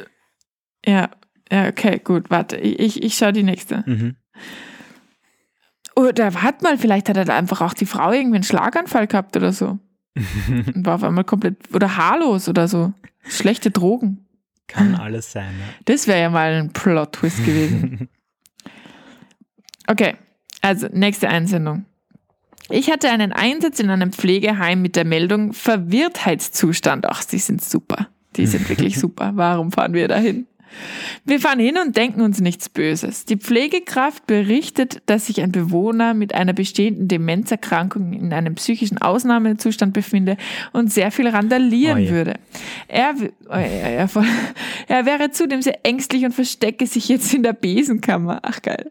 Ja. 0.85 1.11
Ja, 1.53 1.67
okay, 1.67 1.99
gut, 1.99 2.31
warte. 2.31 2.57
Ich, 2.57 3.03
ich, 3.03 3.17
schaue 3.17 3.33
die 3.33 3.43
nächste. 3.43 3.83
Mhm. 3.85 4.17
Oder 5.97 6.33
warte 6.35 6.63
mal, 6.63 6.79
vielleicht 6.79 7.09
hat 7.09 7.17
er 7.17 7.25
da 7.25 7.37
einfach 7.37 7.61
auch 7.61 7.75
die 7.75 7.87
Frau 7.87 8.13
irgendwie 8.13 8.37
einen 8.37 8.45
Schlaganfall 8.45 9.09
gehabt 9.09 9.37
oder 9.37 9.53
so. 9.53 9.79
War 10.75 10.97
auf 10.97 11.03
einmal 11.03 11.25
komplett, 11.25 11.57
oder 11.75 11.97
haarlos 11.97 12.49
oder 12.49 12.69
so. 12.69 12.93
Schlechte 13.29 13.71
Drogen. 13.71 14.27
Kann 14.67 14.95
alles 14.95 15.33
sein. 15.33 15.53
Ja. 15.59 15.75
Das 15.87 16.07
wäre 16.07 16.21
ja 16.21 16.31
mal 16.31 16.53
ein 16.53 16.73
Plot-Twist 16.73 17.45
gewesen. 17.45 18.09
Okay, 19.87 20.15
also 20.61 20.87
nächste 20.93 21.29
Einsendung. 21.29 21.85
Ich 22.69 22.93
hatte 22.93 23.11
einen 23.11 23.33
Einsatz 23.33 23.81
in 23.81 23.91
einem 23.91 24.13
Pflegeheim 24.13 24.81
mit 24.81 24.95
der 24.95 25.05
Meldung 25.05 25.53
Verwirrtheitszustand. 25.53 27.07
Ach, 27.07 27.25
die 27.25 27.39
sind 27.39 27.61
super. 27.61 28.07
Die 28.37 28.47
sind 28.47 28.69
wirklich 28.69 28.99
super. 29.01 29.33
Warum 29.35 29.73
fahren 29.73 29.93
wir 29.93 30.07
dahin? 30.07 30.47
Wir 31.25 31.41
fahren 31.41 31.59
hin 31.59 31.77
und 31.79 31.97
denken 31.97 32.21
uns 32.21 32.41
nichts 32.41 32.69
Böses. 32.69 33.25
Die 33.25 33.37
Pflegekraft 33.37 34.27
berichtet, 34.27 35.03
dass 35.07 35.27
sich 35.27 35.41
ein 35.43 35.53
Bewohner 35.53 36.15
mit 36.15 36.35
einer 36.35 36.53
bestehenden 36.53 37.09
Demenzerkrankung 37.09 38.13
in 38.13 38.33
einem 38.33 38.55
psychischen 38.55 38.99
Ausnahmezustand 38.99 39.93
befinde 39.93 40.37
und 40.73 40.93
sehr 40.93 41.11
viel 41.11 41.29
randalieren 41.29 41.99
Oje. 41.99 42.11
würde. 42.11 42.35
Er, 42.89 43.15
oh, 43.49 43.55
ja, 43.55 43.91
ja, 43.91 44.07
voll. 44.07 44.27
er 44.89 45.07
wäre 45.07 45.31
zudem 45.31 45.63
sehr 45.63 45.85
ängstlich 45.85 46.25
und 46.25 46.33
verstecke 46.33 46.87
sich 46.87 47.09
jetzt 47.09 47.33
in 47.35 47.43
der 47.43 47.53
Besenkammer. 47.53 48.41
Ach 48.43 48.63
geil. 48.63 48.91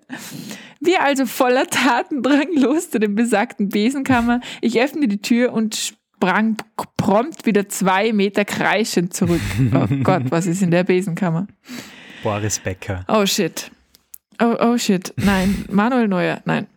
Wir 0.79 1.03
also 1.03 1.25
voller 1.25 1.67
Tatendrang 1.67 2.47
los 2.55 2.89
zu 2.89 2.99
dem 2.99 3.15
besagten 3.15 3.69
Besenkammer. 3.69 4.39
Ich 4.61 4.79
öffne 4.79 5.07
die 5.07 5.21
Tür 5.21 5.53
und 5.53 5.98
sprang 6.19 6.57
prompt 6.97 7.45
wieder 7.45 7.69
zwei 7.69 8.11
Meter 8.11 8.43
kreischend 8.43 9.13
zurück. 9.13 9.41
Oh 9.73 9.87
Gott, 10.03 10.23
was 10.29 10.45
ist 10.45 10.61
in 10.61 10.71
der 10.71 10.83
Besenkammer? 10.83 11.47
Boris 12.23 12.59
Becker. 12.59 13.05
Oh 13.07 13.25
shit. 13.25 13.71
Oh, 14.41 14.55
oh 14.59 14.77
shit. 14.77 15.13
Nein, 15.17 15.65
Manuel 15.69 16.07
Neuer, 16.07 16.41
nein. 16.45 16.67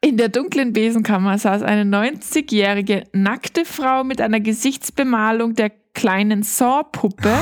In 0.00 0.16
der 0.16 0.28
dunklen 0.28 0.72
Besenkammer 0.72 1.38
saß 1.38 1.62
eine 1.62 1.82
90-jährige 1.84 3.04
nackte 3.12 3.64
Frau 3.64 4.04
mit 4.04 4.20
einer 4.20 4.40
Gesichtsbemalung 4.40 5.54
der 5.54 5.70
kleinen 5.94 6.42
Saw-Puppe 6.42 7.32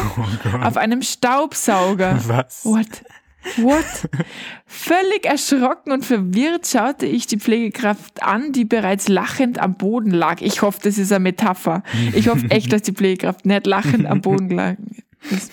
auf 0.62 0.76
einem 0.76 1.02
Staubsauger. 1.02 2.18
Was? 2.26 2.64
What? 2.64 3.05
What? 3.59 3.85
Völlig 4.66 5.24
erschrocken 5.24 5.92
und 5.92 6.04
verwirrt 6.04 6.66
schaute 6.66 7.06
ich 7.06 7.26
die 7.26 7.38
Pflegekraft 7.38 8.22
an, 8.22 8.52
die 8.52 8.64
bereits 8.64 9.09
lachend 9.09 9.59
am 9.59 9.74
Boden 9.76 10.11
lag. 10.11 10.40
Ich 10.40 10.62
hoffe, 10.62 10.80
das 10.82 10.98
ist 10.98 11.12
eine 11.12 11.22
Metapher. 11.22 11.82
Ich 12.14 12.28
hoffe 12.28 12.50
echt, 12.50 12.72
dass 12.72 12.82
die 12.82 12.92
Pflegekraft 12.92 13.46
nicht 13.46 13.66
lachend 13.66 14.06
am 14.06 14.20
Boden 14.20 14.50
lag. 14.50 14.76
Das- 15.30 15.50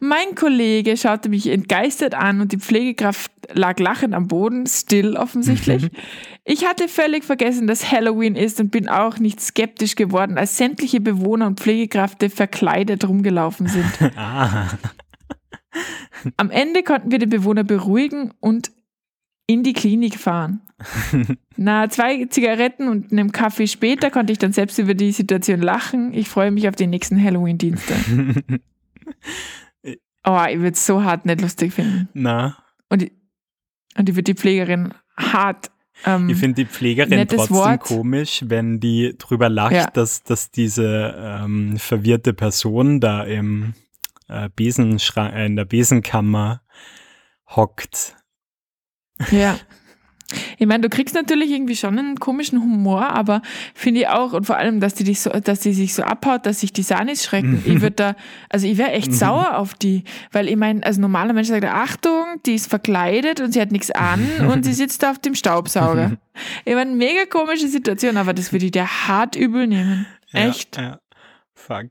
Mein 0.00 0.34
Kollege 0.34 0.96
schaute 0.96 1.28
mich 1.28 1.46
entgeistert 1.48 2.14
an 2.14 2.40
und 2.40 2.50
die 2.52 2.58
Pflegekraft 2.58 3.30
lag 3.52 3.78
lachend 3.78 4.14
am 4.14 4.26
Boden, 4.26 4.66
still 4.66 5.16
offensichtlich. 5.16 5.88
Ich 6.44 6.66
hatte 6.66 6.88
völlig 6.88 7.22
vergessen, 7.24 7.68
dass 7.68 7.92
Halloween 7.92 8.34
ist 8.34 8.58
und 8.58 8.70
bin 8.70 8.88
auch 8.88 9.18
nicht 9.18 9.40
skeptisch 9.40 9.94
geworden, 9.94 10.38
als 10.38 10.56
sämtliche 10.56 11.00
Bewohner 11.00 11.46
und 11.46 11.60
Pflegekräfte 11.60 12.30
verkleidet 12.30 13.06
rumgelaufen 13.06 13.68
sind. 13.68 13.86
Ah. 14.16 14.66
Am 16.36 16.50
Ende 16.50 16.82
konnten 16.82 17.10
wir 17.10 17.18
den 17.18 17.30
Bewohner 17.30 17.64
beruhigen 17.64 18.32
und 18.40 18.70
in 19.46 19.62
die 19.62 19.72
Klinik 19.72 20.18
fahren. 20.18 20.60
Na, 21.56 21.88
zwei 21.88 22.24
Zigaretten 22.26 22.88
und 22.88 23.12
einem 23.12 23.32
Kaffee 23.32 23.66
später 23.66 24.10
konnte 24.10 24.32
ich 24.32 24.38
dann 24.38 24.52
selbst 24.52 24.78
über 24.78 24.94
die 24.94 25.12
Situation 25.12 25.60
lachen. 25.60 26.12
Ich 26.14 26.28
freue 26.28 26.50
mich 26.50 26.68
auf 26.68 26.76
die 26.76 26.86
nächsten 26.86 27.22
Halloween-Dienste. 27.22 27.94
oh, 30.26 30.40
ich 30.48 30.58
würde 30.58 30.72
es 30.72 30.86
so 30.86 31.02
hart 31.04 31.26
nicht 31.26 31.40
lustig 31.40 31.72
finden. 31.74 32.08
Na, 32.14 32.56
Und 32.88 33.02
ich, 33.04 33.12
und 33.96 34.08
ich 34.08 34.14
würde 34.14 34.34
die 34.34 34.34
Pflegerin 34.34 34.94
hart. 35.16 35.70
Ähm, 36.04 36.28
ich 36.30 36.36
finde 36.38 36.64
die 36.64 36.66
Pflegerin 36.66 37.28
trotzdem 37.28 37.56
Wort. 37.56 37.80
komisch, 37.80 38.42
wenn 38.46 38.80
die 38.80 39.14
drüber 39.18 39.48
lacht, 39.48 39.72
Ja. 39.72 39.86
dass, 39.90 40.22
dass 40.22 40.50
diese 40.50 41.14
ähm, 41.16 41.76
verwirrte 41.76 42.32
Person 42.32 43.00
da 43.00 43.22
im 43.24 43.74
äh, 44.32 44.48
Besenschrank, 44.54 45.34
äh, 45.34 45.46
in 45.46 45.56
der 45.56 45.64
Besenkammer 45.64 46.62
hockt. 47.48 48.16
Ja. 49.30 49.58
Ich 50.58 50.66
meine, 50.66 50.80
du 50.80 50.88
kriegst 50.88 51.14
natürlich 51.14 51.50
irgendwie 51.50 51.76
schon 51.76 51.98
einen 51.98 52.18
komischen 52.18 52.60
Humor, 52.60 53.10
aber 53.10 53.42
finde 53.74 54.00
ich 54.00 54.08
auch, 54.08 54.32
und 54.32 54.46
vor 54.46 54.56
allem, 54.56 54.80
dass 54.80 54.94
die 54.94 55.04
dich 55.04 55.20
so, 55.20 55.30
dass 55.30 55.60
die 55.60 55.72
sich 55.72 55.94
so 55.94 56.02
abhaut, 56.02 56.46
dass 56.46 56.60
sich 56.60 56.72
die 56.72 56.82
Sanis 56.82 57.24
schrecken. 57.24 57.62
ich 57.66 57.82
würde 57.82 57.96
da, 57.96 58.16
also 58.48 58.66
ich 58.66 58.78
wäre 58.78 58.92
echt 58.92 59.12
sauer 59.12 59.58
auf 59.58 59.74
die, 59.74 60.04
weil 60.30 60.48
ich 60.48 60.56
meine, 60.56 60.84
als 60.84 60.98
normaler 60.98 61.32
Mensch 61.32 61.48
sagt, 61.48 61.64
Achtung, 61.64 62.24
die 62.46 62.54
ist 62.54 62.68
verkleidet 62.68 63.40
und 63.40 63.52
sie 63.52 63.60
hat 63.60 63.72
nichts 63.72 63.90
an 63.90 64.26
und 64.50 64.64
sie 64.64 64.72
sitzt 64.72 65.02
da 65.02 65.10
auf 65.10 65.18
dem 65.18 65.34
Staubsauger. 65.34 66.12
ich 66.64 66.74
meine, 66.74 66.92
mega 66.92 67.26
komische 67.26 67.68
Situation, 67.68 68.16
aber 68.16 68.32
das 68.32 68.52
würde 68.52 68.66
ich 68.66 68.72
dir 68.72 68.86
hart 68.86 69.36
übel 69.36 69.66
nehmen. 69.66 70.06
Echt. 70.32 70.76
Ja, 70.76 70.82
ja. 70.82 71.00
Fuck. 71.54 71.90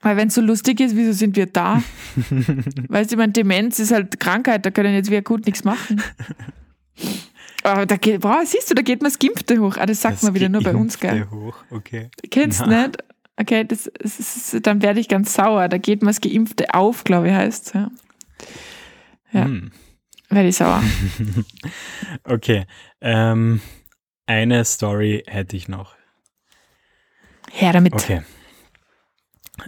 Weil 0.00 0.16
wenn 0.16 0.28
es 0.28 0.34
so 0.34 0.40
lustig 0.40 0.80
ist, 0.80 0.94
wieso 0.94 1.12
sind 1.12 1.36
wir 1.36 1.46
da? 1.46 1.82
weißt 2.88 3.10
du, 3.10 3.14
ich 3.14 3.18
meine, 3.18 3.32
Demenz 3.32 3.78
ist 3.78 3.90
halt 3.90 4.20
Krankheit, 4.20 4.64
da 4.64 4.70
können 4.70 4.94
jetzt 4.94 5.10
wir 5.10 5.22
gut 5.22 5.46
nichts 5.46 5.64
machen. 5.64 6.00
Aber 7.64 7.84
da 7.84 7.96
geht, 7.96 8.20
boah, 8.20 8.42
siehst 8.44 8.70
du, 8.70 8.74
da 8.74 8.82
geht 8.82 9.02
mir 9.02 9.08
das 9.08 9.18
Gimpfte 9.18 9.58
hoch. 9.58 9.76
Ah, 9.76 9.86
das 9.86 10.00
sagt 10.00 10.16
Das 10.16 10.22
man 10.22 10.34
wieder 10.34 10.48
nur 10.48 10.62
bei 10.62 10.74
uns, 10.74 10.98
gell? 10.98 11.26
Hoch. 11.30 11.56
Okay. 11.70 12.10
Kennst 12.30 12.60
du 12.60 12.66
nicht? 12.66 12.98
Okay, 13.36 13.64
das, 13.64 13.90
das 14.00 14.18
ist, 14.18 14.66
dann 14.66 14.82
werde 14.82 15.00
ich 15.00 15.08
ganz 15.08 15.34
sauer. 15.34 15.68
Da 15.68 15.78
geht 15.78 16.02
mir 16.02 16.08
das 16.08 16.20
Geimpfte 16.20 16.74
auf, 16.74 17.04
glaube 17.04 17.28
ich, 17.28 17.34
heißt 17.34 17.74
ja. 17.74 17.90
Ja. 19.32 19.44
Hm. 19.44 19.70
Werde 20.30 20.48
ich 20.48 20.56
sauer. 20.56 20.82
Okay. 22.24 22.64
Ähm, 23.00 23.60
eine 24.26 24.64
Story 24.64 25.22
hätte 25.26 25.56
ich 25.56 25.68
noch. 25.68 25.94
Her 27.50 27.72
damit. 27.72 27.94
Okay. 27.94 28.22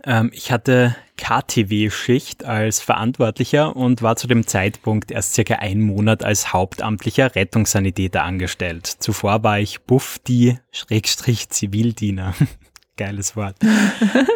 Ähm, 0.05 0.31
ich 0.33 0.53
hatte 0.53 0.96
KTW-Schicht 1.16 2.44
als 2.44 2.81
Verantwortlicher 2.81 3.76
und 3.76 4.03
war 4.03 4.16
zu 4.16 4.26
dem 4.26 4.46
Zeitpunkt 4.46 5.11
erst 5.11 5.35
circa 5.35 5.57
einen 5.57 5.83
Monat 5.83 6.24
als 6.24 6.53
hauptamtlicher 6.53 7.35
Rettungssanitäter 7.35 8.22
angestellt. 8.22 8.87
Zuvor 8.87 9.42
war 9.42 9.59
ich 9.59 9.83
Buffdi 9.83 10.59
Schrägstrich 10.72 11.48
Zivildiener. 11.50 12.35
Geiles 12.96 13.37
Wort. 13.37 13.57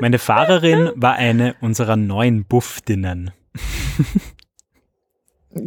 Meine 0.01 0.19
Fahrerin 0.19 0.91
war 0.95 1.15
eine 1.15 1.55
unserer 1.61 1.97
neuen 1.97 2.45
Buffdinnen. 2.45 3.31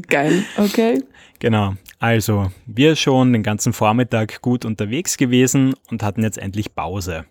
Geil, 0.07 0.43
okay. 0.57 1.03
Genau. 1.39 1.75
Also, 1.99 2.51
wir 2.65 2.95
schon 2.95 3.33
den 3.33 3.43
ganzen 3.43 3.73
Vormittag 3.73 4.41
gut 4.41 4.65
unterwegs 4.65 5.17
gewesen 5.17 5.75
und 5.89 6.03
hatten 6.03 6.23
jetzt 6.23 6.37
endlich 6.37 6.75
Pause. 6.75 7.25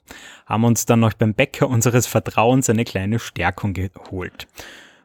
Haben 0.47 0.65
uns 0.65 0.87
dann 0.87 1.01
noch 1.01 1.13
beim 1.13 1.35
Bäcker 1.35 1.69
unseres 1.69 2.07
Vertrauens 2.07 2.69
eine 2.69 2.85
kleine 2.85 3.19
Stärkung 3.19 3.75
geholt. 3.75 4.49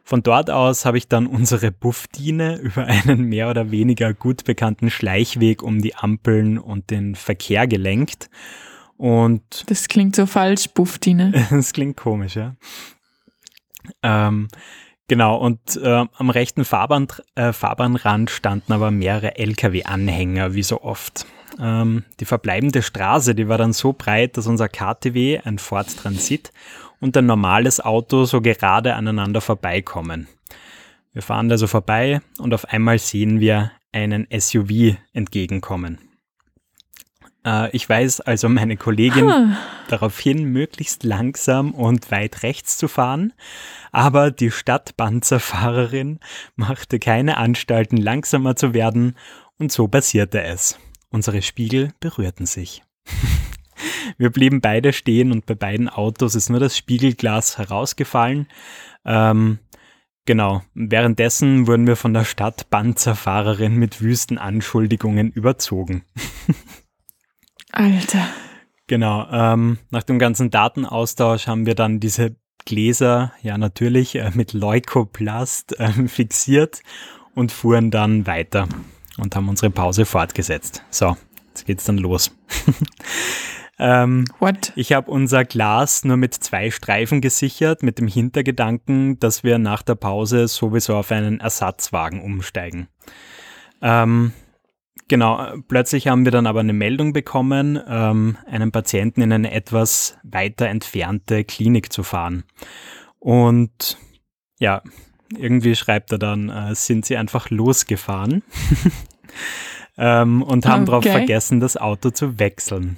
Von 0.03 0.23
dort 0.23 0.49
aus 0.49 0.85
habe 0.85 0.97
ich 0.97 1.07
dann 1.07 1.27
unsere 1.27 1.71
Buffdine 1.71 2.57
über 2.57 2.85
einen 2.85 3.21
mehr 3.21 3.49
oder 3.49 3.71
weniger 3.71 4.13
gut 4.13 4.43
bekannten 4.43 4.89
Schleichweg 4.89 5.63
um 5.63 5.81
die 5.81 5.95
Ampeln 5.95 6.57
und 6.57 6.89
den 6.89 7.15
Verkehr 7.15 7.67
gelenkt. 7.67 8.29
Und 8.97 9.63
Das 9.67 9.87
klingt 9.87 10.15
so 10.15 10.25
falsch, 10.25 10.69
Buftine. 10.73 11.47
das 11.49 11.73
klingt 11.73 11.97
komisch, 11.97 12.35
ja. 12.35 12.55
Ähm, 14.03 14.47
genau, 15.11 15.35
und 15.35 15.75
äh, 15.75 16.05
am 16.17 16.29
rechten 16.29 16.63
Fahrbahn, 16.63 17.05
äh, 17.35 17.51
Fahrbahnrand 17.51 18.29
standen 18.29 18.71
aber 18.71 18.91
mehrere 18.91 19.35
Lkw-Anhänger, 19.35 20.53
wie 20.53 20.63
so 20.63 20.83
oft. 20.83 21.25
Ähm, 21.59 22.05
die 22.21 22.25
verbleibende 22.25 22.81
Straße, 22.81 23.35
die 23.35 23.49
war 23.49 23.57
dann 23.57 23.73
so 23.73 23.91
breit, 23.91 24.37
dass 24.37 24.47
unser 24.47 24.69
KTW, 24.69 25.41
ein 25.43 25.59
Ford 25.59 25.93
Transit, 25.97 26.53
und 27.01 27.17
ein 27.17 27.25
normales 27.25 27.81
Auto 27.81 28.23
so 28.23 28.39
gerade 28.39 28.95
aneinander 28.95 29.41
vorbeikommen. 29.41 30.29
Wir 31.11 31.21
fahren 31.21 31.49
da 31.49 31.57
so 31.57 31.67
vorbei 31.67 32.21
und 32.39 32.53
auf 32.53 32.63
einmal 32.69 32.97
sehen 32.97 33.41
wir 33.41 33.73
einen 33.91 34.27
SUV 34.31 34.95
entgegenkommen. 35.11 35.97
Äh, 37.45 37.75
ich 37.75 37.87
weiß 37.87 38.21
also 38.21 38.49
meine 38.49 38.77
Kollegin 38.77 39.55
daraufhin, 39.87 40.45
möglichst 40.45 41.03
langsam 41.03 41.71
und 41.71 42.11
weit 42.11 42.43
rechts 42.43 42.77
zu 42.77 42.87
fahren, 42.87 43.33
aber 43.91 44.31
die 44.31 44.51
Stadtpanzerfahrerin 44.51 46.19
machte 46.55 46.99
keine 46.99 47.37
Anstalten, 47.37 47.97
langsamer 47.97 48.55
zu 48.55 48.73
werden, 48.73 49.15
und 49.57 49.71
so 49.71 49.87
passierte 49.87 50.41
es. 50.41 50.79
Unsere 51.11 51.43
Spiegel 51.43 51.93
berührten 51.99 52.47
sich. 52.47 52.81
Wir 54.17 54.31
blieben 54.31 54.59
beide 54.59 54.91
stehen 54.91 55.31
und 55.31 55.45
bei 55.45 55.55
beiden 55.55 55.87
Autos 55.87 56.35
ist 56.35 56.49
nur 56.49 56.59
das 56.59 56.77
Spiegelglas 56.77 57.57
herausgefallen. 57.57 58.47
Ähm, 59.05 59.59
genau, 60.25 60.63
währenddessen 60.73 61.67
wurden 61.67 61.87
wir 61.87 61.95
von 61.95 62.13
der 62.13 62.25
Stadtpanzerfahrerin 62.25 63.75
mit 63.75 64.01
wüsten 64.01 64.37
Anschuldigungen 64.37 65.31
überzogen. 65.31 66.03
Alter. 67.71 68.27
Genau, 68.87 69.27
ähm, 69.31 69.77
nach 69.89 70.03
dem 70.03 70.19
ganzen 70.19 70.49
Datenaustausch 70.49 71.47
haben 71.47 71.65
wir 71.65 71.75
dann 71.75 71.99
diese 71.99 72.35
Gläser, 72.65 73.31
ja 73.41 73.57
natürlich, 73.57 74.15
äh, 74.15 74.31
mit 74.33 74.53
Leukoplast 74.53 75.75
ähm, 75.79 76.09
fixiert 76.09 76.81
und 77.33 77.51
fuhren 77.51 77.91
dann 77.91 78.27
weiter 78.27 78.67
und 79.17 79.35
haben 79.35 79.49
unsere 79.49 79.71
Pause 79.71 80.05
fortgesetzt. 80.05 80.83
So, 80.89 81.15
jetzt 81.49 81.65
geht's 81.65 81.85
dann 81.85 81.97
los. 81.97 82.35
ähm, 83.79 84.25
What? 84.39 84.73
ich 84.75 84.93
habe 84.93 85.09
unser 85.09 85.45
Glas 85.45 86.03
nur 86.03 86.17
mit 86.17 86.33
zwei 86.33 86.71
Streifen 86.71 87.21
gesichert, 87.21 87.83
mit 87.83 87.97
dem 87.97 88.07
Hintergedanken, 88.07 89.19
dass 89.19 89.43
wir 89.43 89.57
nach 89.57 89.83
der 89.83 89.95
Pause 89.95 90.47
sowieso 90.47 90.95
auf 90.95 91.11
einen 91.11 91.39
Ersatzwagen 91.39 92.21
umsteigen. 92.21 92.87
Ähm, 93.81 94.33
genau, 95.11 95.43
äh, 95.43 95.57
plötzlich 95.67 96.07
haben 96.07 96.23
wir 96.25 96.31
dann 96.31 96.47
aber 96.47 96.61
eine 96.61 96.73
Meldung 96.73 97.11
bekommen, 97.13 97.77
ähm, 97.85 98.37
einen 98.47 98.71
Patienten 98.71 99.21
in 99.21 99.31
eine 99.31 99.51
etwas 99.51 100.17
weiter 100.23 100.67
entfernte 100.67 101.43
Klinik 101.43 101.91
zu 101.91 102.01
fahren. 102.01 102.43
Und 103.19 103.97
ja, 104.57 104.81
irgendwie 105.37 105.75
schreibt 105.75 106.11
er 106.13 106.17
dann, 106.17 106.49
äh, 106.49 106.73
sind 106.73 107.05
sie 107.05 107.17
einfach 107.17 107.49
losgefahren 107.49 108.41
ähm, 109.97 110.41
und 110.41 110.65
haben 110.65 110.85
darauf 110.85 111.05
Okay. 111.05 111.11
vergessen, 111.11 111.59
das 111.59 111.75
Auto 111.75 112.09
zu 112.09 112.39
wechseln. 112.39 112.97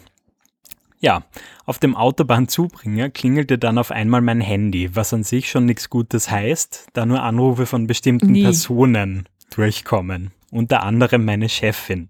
Ja, 1.00 1.24
auf 1.66 1.80
dem 1.80 1.96
Autobahnzubringer 1.96 3.10
klingelte 3.10 3.58
dann 3.58 3.78
auf 3.78 3.92
einmal 3.92 4.22
mein 4.22 4.40
Handy, 4.40 4.96
was 4.96 5.14
an 5.14 5.24
sich 5.24 5.50
schon 5.50 5.66
nichts 5.66 5.90
Gutes 5.90 6.30
heißt, 6.30 6.88
da 6.94 7.06
nur 7.06 7.24
Anrufe 7.24 7.66
von 7.66 7.88
bestimmten 7.88 8.32
Nie. 8.34 8.44
Personen 8.44 9.28
durchkommen. 9.54 10.32
Unter 10.54 10.84
anderem 10.84 11.26
meine 11.26 11.50
Chefin. 11.50 12.10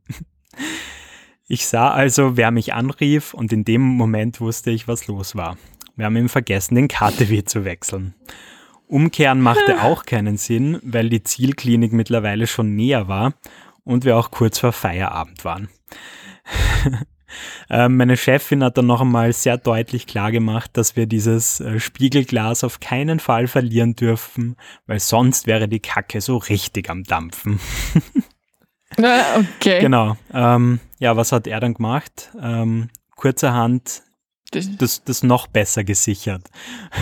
Ich 1.48 1.66
sah 1.66 1.92
also, 1.92 2.36
wer 2.36 2.52
mich 2.52 2.74
anrief 2.74 3.34
und 3.34 3.54
in 3.54 3.64
dem 3.64 3.82
Moment 3.82 4.42
wusste 4.42 4.70
ich, 4.70 4.86
was 4.86 5.08
los 5.08 5.38
war. 5.38 5.58
Wir 5.96 6.08
haben 6.08 6.18
ihm 6.18 6.28
vergessen, 6.28 6.76
den 6.76 6.90
KTW 6.90 7.46
zu 7.46 7.64
wechseln. 7.64 8.16
Umkehren 8.86 9.40
machte 9.40 9.82
auch 9.84 10.06
keinen 10.06 10.36
Sinn, 10.36 10.78
weil 10.84 11.08
die 11.08 11.24
Zielklinik 11.24 11.94
mittlerweile 11.94 12.46
schon 12.46 12.76
näher 12.76 13.08
war 13.08 13.34
und 13.86 14.04
wir 14.04 14.18
auch 14.18 14.30
kurz 14.30 14.60
vor 14.60 14.74
Feierabend 14.74 15.46
waren. 15.46 15.70
Ähm, 17.70 17.98
Meine 17.98 18.16
Chefin 18.16 18.64
hat 18.64 18.78
dann 18.78 18.86
noch 18.86 19.02
einmal 19.02 19.34
sehr 19.34 19.58
deutlich 19.58 20.06
klargemacht, 20.06 20.78
dass 20.78 20.96
wir 20.96 21.08
dieses 21.08 21.60
äh, 21.60 21.80
Spiegelglas 21.80 22.64
auf 22.64 22.80
keinen 22.80 23.20
Fall 23.20 23.48
verlieren 23.48 23.96
dürfen, 23.96 24.56
weil 24.86 25.00
sonst 25.00 25.48
wäre 25.48 25.68
die 25.68 25.80
Kacke 25.80 26.22
so 26.22 26.38
richtig 26.38 26.92
am 26.92 27.04
Dampfen. 27.04 27.60
Okay. 28.98 29.80
Genau. 29.82 30.18
Ähm, 30.34 30.80
ja, 31.00 31.16
was 31.18 31.32
hat 31.32 31.48
er 31.48 31.60
dann 31.60 31.74
gemacht? 31.74 32.32
Ähm, 32.42 32.90
kurzerhand 33.16 34.04
Das- 34.52 35.04
das, 35.04 35.24
noch 35.24 35.48
besser 35.48 35.84
gesichert. 35.84 36.50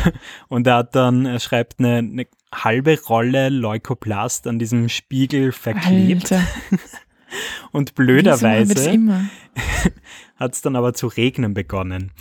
Und 0.48 0.68
er 0.68 0.76
hat 0.78 0.96
dann, 0.96 1.26
er 1.26 1.40
schreibt 1.40 1.80
eine, 1.80 1.98
eine 1.98 2.28
halbe 2.54 3.00
Rolle 3.02 3.50
Leukoplast 3.50 4.48
an 4.48 4.60
diesem 4.60 4.90
Spiegel 4.90 5.52
verklebt. 5.52 6.32
Alter. 6.32 6.48
Und 7.72 7.96
blöderweise 7.96 8.76
hat 10.36 10.54
es 10.54 10.62
dann 10.62 10.76
aber 10.76 10.94
zu 10.94 11.08
regnen 11.08 11.54
begonnen. 11.54 12.12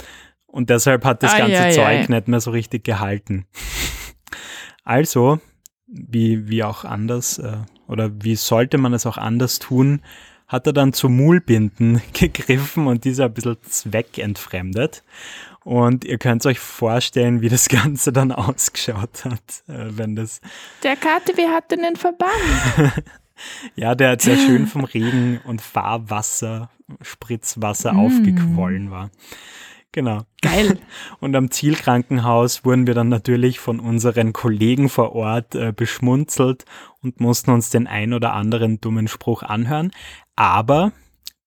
Und 0.46 0.70
deshalb 0.70 1.04
hat 1.04 1.22
das 1.22 1.34
Ei, 1.34 1.38
ganze 1.38 1.58
ei, 1.62 1.70
Zeug 1.72 1.84
ei. 1.86 2.06
nicht 2.08 2.28
mehr 2.28 2.40
so 2.40 2.50
richtig 2.50 2.84
gehalten. 2.84 3.46
Also, 4.84 5.40
wie, 5.86 6.48
wie 6.48 6.62
auch 6.64 6.84
anders, 6.84 7.38
äh, 7.38 7.58
oder 7.90 8.10
wie 8.22 8.36
sollte 8.36 8.78
man 8.78 8.94
es 8.94 9.04
auch 9.04 9.18
anders 9.18 9.58
tun, 9.58 10.00
hat 10.46 10.66
er 10.66 10.72
dann 10.72 10.92
zu 10.92 11.08
Muhlbinden 11.08 12.00
gegriffen 12.12 12.86
und 12.86 13.04
diese 13.04 13.24
ein 13.24 13.34
bisschen 13.34 13.56
zweckentfremdet. 13.62 15.02
Und 15.62 16.04
ihr 16.04 16.16
könnt 16.18 16.46
euch 16.46 16.58
vorstellen, 16.58 17.42
wie 17.42 17.48
das 17.48 17.68
Ganze 17.68 18.12
dann 18.12 18.32
ausgeschaut 18.32 19.24
hat, 19.24 19.62
äh, 19.68 19.96
wenn 19.96 20.16
das 20.16 20.40
Der 20.82 20.96
KTW 20.96 21.48
hat 21.48 21.70
den 21.70 21.96
Verband. 21.96 22.32
Ja, 23.74 23.94
der, 23.94 24.16
der 24.16 24.36
schön 24.36 24.66
vom 24.66 24.84
Regen 24.84 25.40
und 25.44 25.62
Fahrwasser, 25.62 26.68
Spritzwasser 27.00 27.96
aufgequollen 27.96 28.90
war. 28.90 29.10
Genau. 29.92 30.22
Geil. 30.40 30.78
Und 31.20 31.34
am 31.34 31.50
Zielkrankenhaus 31.50 32.64
wurden 32.64 32.86
wir 32.86 32.94
dann 32.94 33.08
natürlich 33.08 33.58
von 33.58 33.80
unseren 33.80 34.32
Kollegen 34.32 34.88
vor 34.88 35.14
Ort 35.14 35.54
äh, 35.54 35.72
beschmunzelt 35.74 36.64
und 37.02 37.20
mussten 37.20 37.50
uns 37.50 37.70
den 37.70 37.86
ein 37.86 38.12
oder 38.12 38.34
anderen 38.34 38.80
dummen 38.80 39.08
Spruch 39.08 39.42
anhören. 39.42 39.90
Aber 40.36 40.92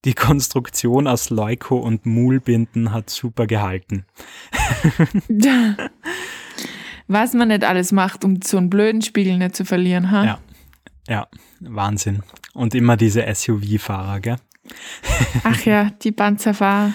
die 0.04 0.14
Konstruktion 0.14 1.06
aus 1.06 1.30
Leuko 1.30 1.78
und 1.78 2.04
Muhlbinden 2.04 2.92
hat 2.92 3.08
super 3.08 3.46
gehalten. 3.46 4.04
Was 7.06 7.32
man 7.34 7.48
nicht 7.48 7.64
alles 7.64 7.92
macht, 7.92 8.24
um 8.24 8.40
so 8.42 8.58
einen 8.58 8.68
blöden 8.70 9.00
Spiegel 9.02 9.38
nicht 9.38 9.56
zu 9.56 9.64
verlieren, 9.64 10.10
ha? 10.10 10.24
Ja. 10.24 10.38
Ja, 11.06 11.28
Wahnsinn. 11.60 12.22
Und 12.54 12.74
immer 12.74 12.96
diese 12.96 13.22
SUV-Fahrer, 13.34 14.20
gell? 14.20 14.36
Ach 15.42 15.60
ja, 15.64 15.90
die 16.02 16.12
Panzerfahrer. 16.12 16.92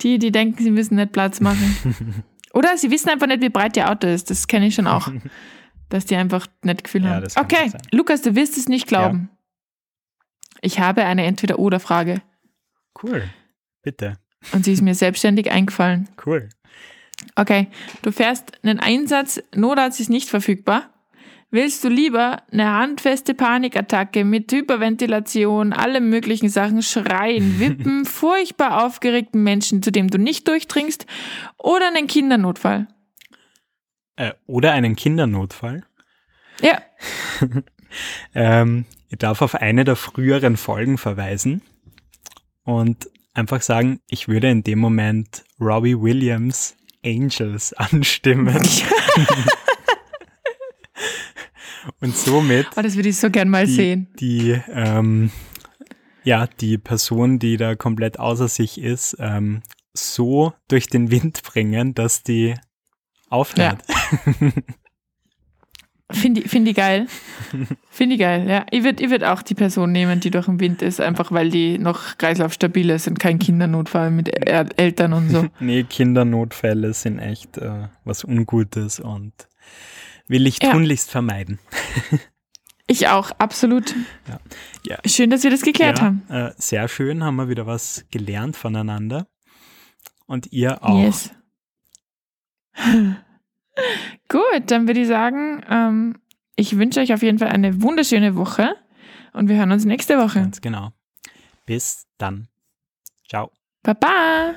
Die, 0.00 0.18
die 0.18 0.32
denken, 0.32 0.62
sie 0.62 0.70
müssen 0.70 0.96
nicht 0.96 1.12
Platz 1.12 1.40
machen. 1.40 2.24
Oder 2.54 2.76
sie 2.76 2.90
wissen 2.90 3.08
einfach 3.08 3.26
nicht, 3.26 3.40
wie 3.42 3.48
breit 3.48 3.76
ihr 3.76 3.90
Auto 3.90 4.06
ist. 4.06 4.30
Das 4.30 4.46
kenne 4.48 4.66
ich 4.66 4.74
schon 4.74 4.86
auch. 4.86 5.08
Dass 5.88 6.06
die 6.06 6.16
einfach 6.16 6.46
nicht 6.62 6.84
Gefühl 6.84 7.04
Ja, 7.04 7.10
haben. 7.16 7.26
Okay. 7.36 7.70
Lukas, 7.90 8.22
du 8.22 8.34
wirst 8.34 8.56
es 8.56 8.68
nicht 8.68 8.86
glauben. 8.88 9.28
Ich 10.62 10.78
habe 10.80 11.04
eine 11.04 11.24
Entweder-Oder-Frage. 11.24 12.22
Cool. 13.02 13.28
Bitte. 13.82 14.16
Und 14.52 14.64
sie 14.64 14.72
ist 14.72 14.82
mir 14.82 14.94
selbstständig 14.94 15.50
eingefallen. 15.50 16.08
Cool. 16.24 16.48
Okay, 17.36 17.68
du 18.02 18.10
fährst 18.10 18.52
einen 18.64 18.80
Einsatz, 18.80 19.40
Notarzt 19.54 20.00
ist 20.00 20.10
nicht 20.10 20.28
verfügbar. 20.28 20.91
Willst 21.52 21.84
du 21.84 21.88
lieber 21.88 22.42
eine 22.50 22.72
handfeste 22.72 23.34
Panikattacke 23.34 24.24
mit 24.24 24.50
Hyperventilation, 24.50 25.72
alle 25.72 26.00
möglichen 26.00 26.48
Sachen, 26.48 26.82
Schreien, 26.82 27.58
Wippen, 27.60 28.04
furchtbar 28.04 28.84
aufgeregten 28.84 29.44
Menschen, 29.44 29.82
zu 29.82 29.92
dem 29.92 30.08
du 30.08 30.18
nicht 30.18 30.48
durchdringst, 30.48 31.06
oder 31.58 31.86
einen 31.86 32.08
Kindernotfall? 32.08 32.88
Äh, 34.16 34.32
oder 34.46 34.72
einen 34.72 34.96
Kindernotfall. 34.96 35.84
Ja, 36.60 36.82
Ähm, 38.34 38.84
ich 39.08 39.18
darf 39.18 39.42
auf 39.42 39.54
eine 39.54 39.84
der 39.84 39.96
früheren 39.96 40.56
Folgen 40.56 40.98
verweisen 40.98 41.62
und 42.64 43.08
einfach 43.34 43.62
sagen, 43.62 44.00
ich 44.08 44.28
würde 44.28 44.50
in 44.50 44.62
dem 44.62 44.78
Moment 44.78 45.44
Robbie 45.60 46.00
Williams 46.00 46.76
Angels 47.04 47.72
anstimmen. 47.74 48.62
und 52.02 52.16
somit 52.16 52.66
oh, 52.76 52.82
das 52.82 52.96
würde 52.96 53.08
ich 53.08 53.16
so 53.16 53.30
gern 53.30 53.48
mal 53.48 53.64
die, 53.64 53.72
sehen. 53.72 54.08
die 54.18 54.60
ähm, 54.68 55.30
ja, 56.24 56.46
die 56.60 56.78
Person, 56.78 57.38
die 57.38 57.56
da 57.56 57.74
komplett 57.74 58.18
außer 58.18 58.48
sich 58.48 58.78
ist, 58.78 59.16
ähm, 59.18 59.62
so 59.94 60.52
durch 60.68 60.88
den 60.88 61.10
Wind 61.10 61.42
bringen, 61.42 61.94
dass 61.94 62.22
die 62.22 62.54
aufhört. 63.28 63.82
Finde 66.12 66.42
ich, 66.42 66.50
find 66.50 66.68
ich 66.68 66.76
geil. 66.76 67.06
Finde 67.90 68.14
ich 68.14 68.20
geil, 68.20 68.46
ja. 68.46 68.66
Ich 68.70 68.84
würde 68.84 69.02
ich 69.02 69.10
würd 69.10 69.24
auch 69.24 69.40
die 69.40 69.54
Person 69.54 69.92
nehmen, 69.92 70.20
die 70.20 70.30
durch 70.30 70.44
den 70.44 70.60
Wind 70.60 70.82
ist, 70.82 71.00
einfach 71.00 71.32
weil 71.32 71.48
die 71.48 71.78
noch 71.78 72.18
kreislaufstabil 72.18 72.90
ist 72.90 73.08
und 73.08 73.18
kein 73.18 73.38
Kindernotfall 73.38 74.10
mit 74.10 74.28
El 74.46 74.68
Eltern 74.76 75.14
und 75.14 75.30
so. 75.30 75.46
Nee, 75.60 75.84
Kindernotfälle 75.84 76.92
sind 76.92 77.18
echt 77.18 77.56
äh, 77.56 77.88
was 78.04 78.24
Ungutes 78.24 79.00
und 79.00 79.32
will 80.32 80.46
ich 80.46 80.60
Ja. 80.60 80.72
tunlichst 80.72 81.10
vermeiden. 81.10 81.60
Ich 82.88 83.08
auch, 83.08 83.30
absolut. 83.38 83.94
Ja. 84.28 84.40
Ja. 84.84 84.98
Schön, 85.06 85.30
dass 85.30 85.44
wir 85.44 85.50
das 85.50 85.62
geklärt 85.62 86.00
ja, 86.00 86.04
haben. 86.04 86.22
Äh, 86.28 86.52
sehr 86.56 86.88
schön, 86.88 87.22
haben 87.22 87.36
wir 87.36 87.48
wieder 87.48 87.66
was 87.66 88.04
gelernt 88.10 88.56
voneinander. 88.56 89.28
Und 90.26 90.52
ihr 90.52 90.82
auch. 90.82 91.00
Yes. 91.00 91.30
Gut, 94.28 94.62
dann 94.66 94.86
würde 94.88 95.00
ich 95.00 95.08
sagen, 95.08 95.64
ähm, 95.68 96.18
ich 96.56 96.76
wünsche 96.76 97.00
euch 97.00 97.14
auf 97.14 97.22
jeden 97.22 97.38
Fall 97.38 97.48
eine 97.48 97.80
wunderschöne 97.82 98.34
Woche 98.36 98.74
und 99.32 99.48
wir 99.48 99.56
hören 99.56 99.72
uns 99.72 99.84
nächste 99.84 100.18
Woche. 100.18 100.40
Ganz 100.40 100.60
genau. 100.60 100.90
Bis 101.66 102.06
dann. 102.18 102.48
Ciao. 103.28 103.52
Baba! 103.82 104.54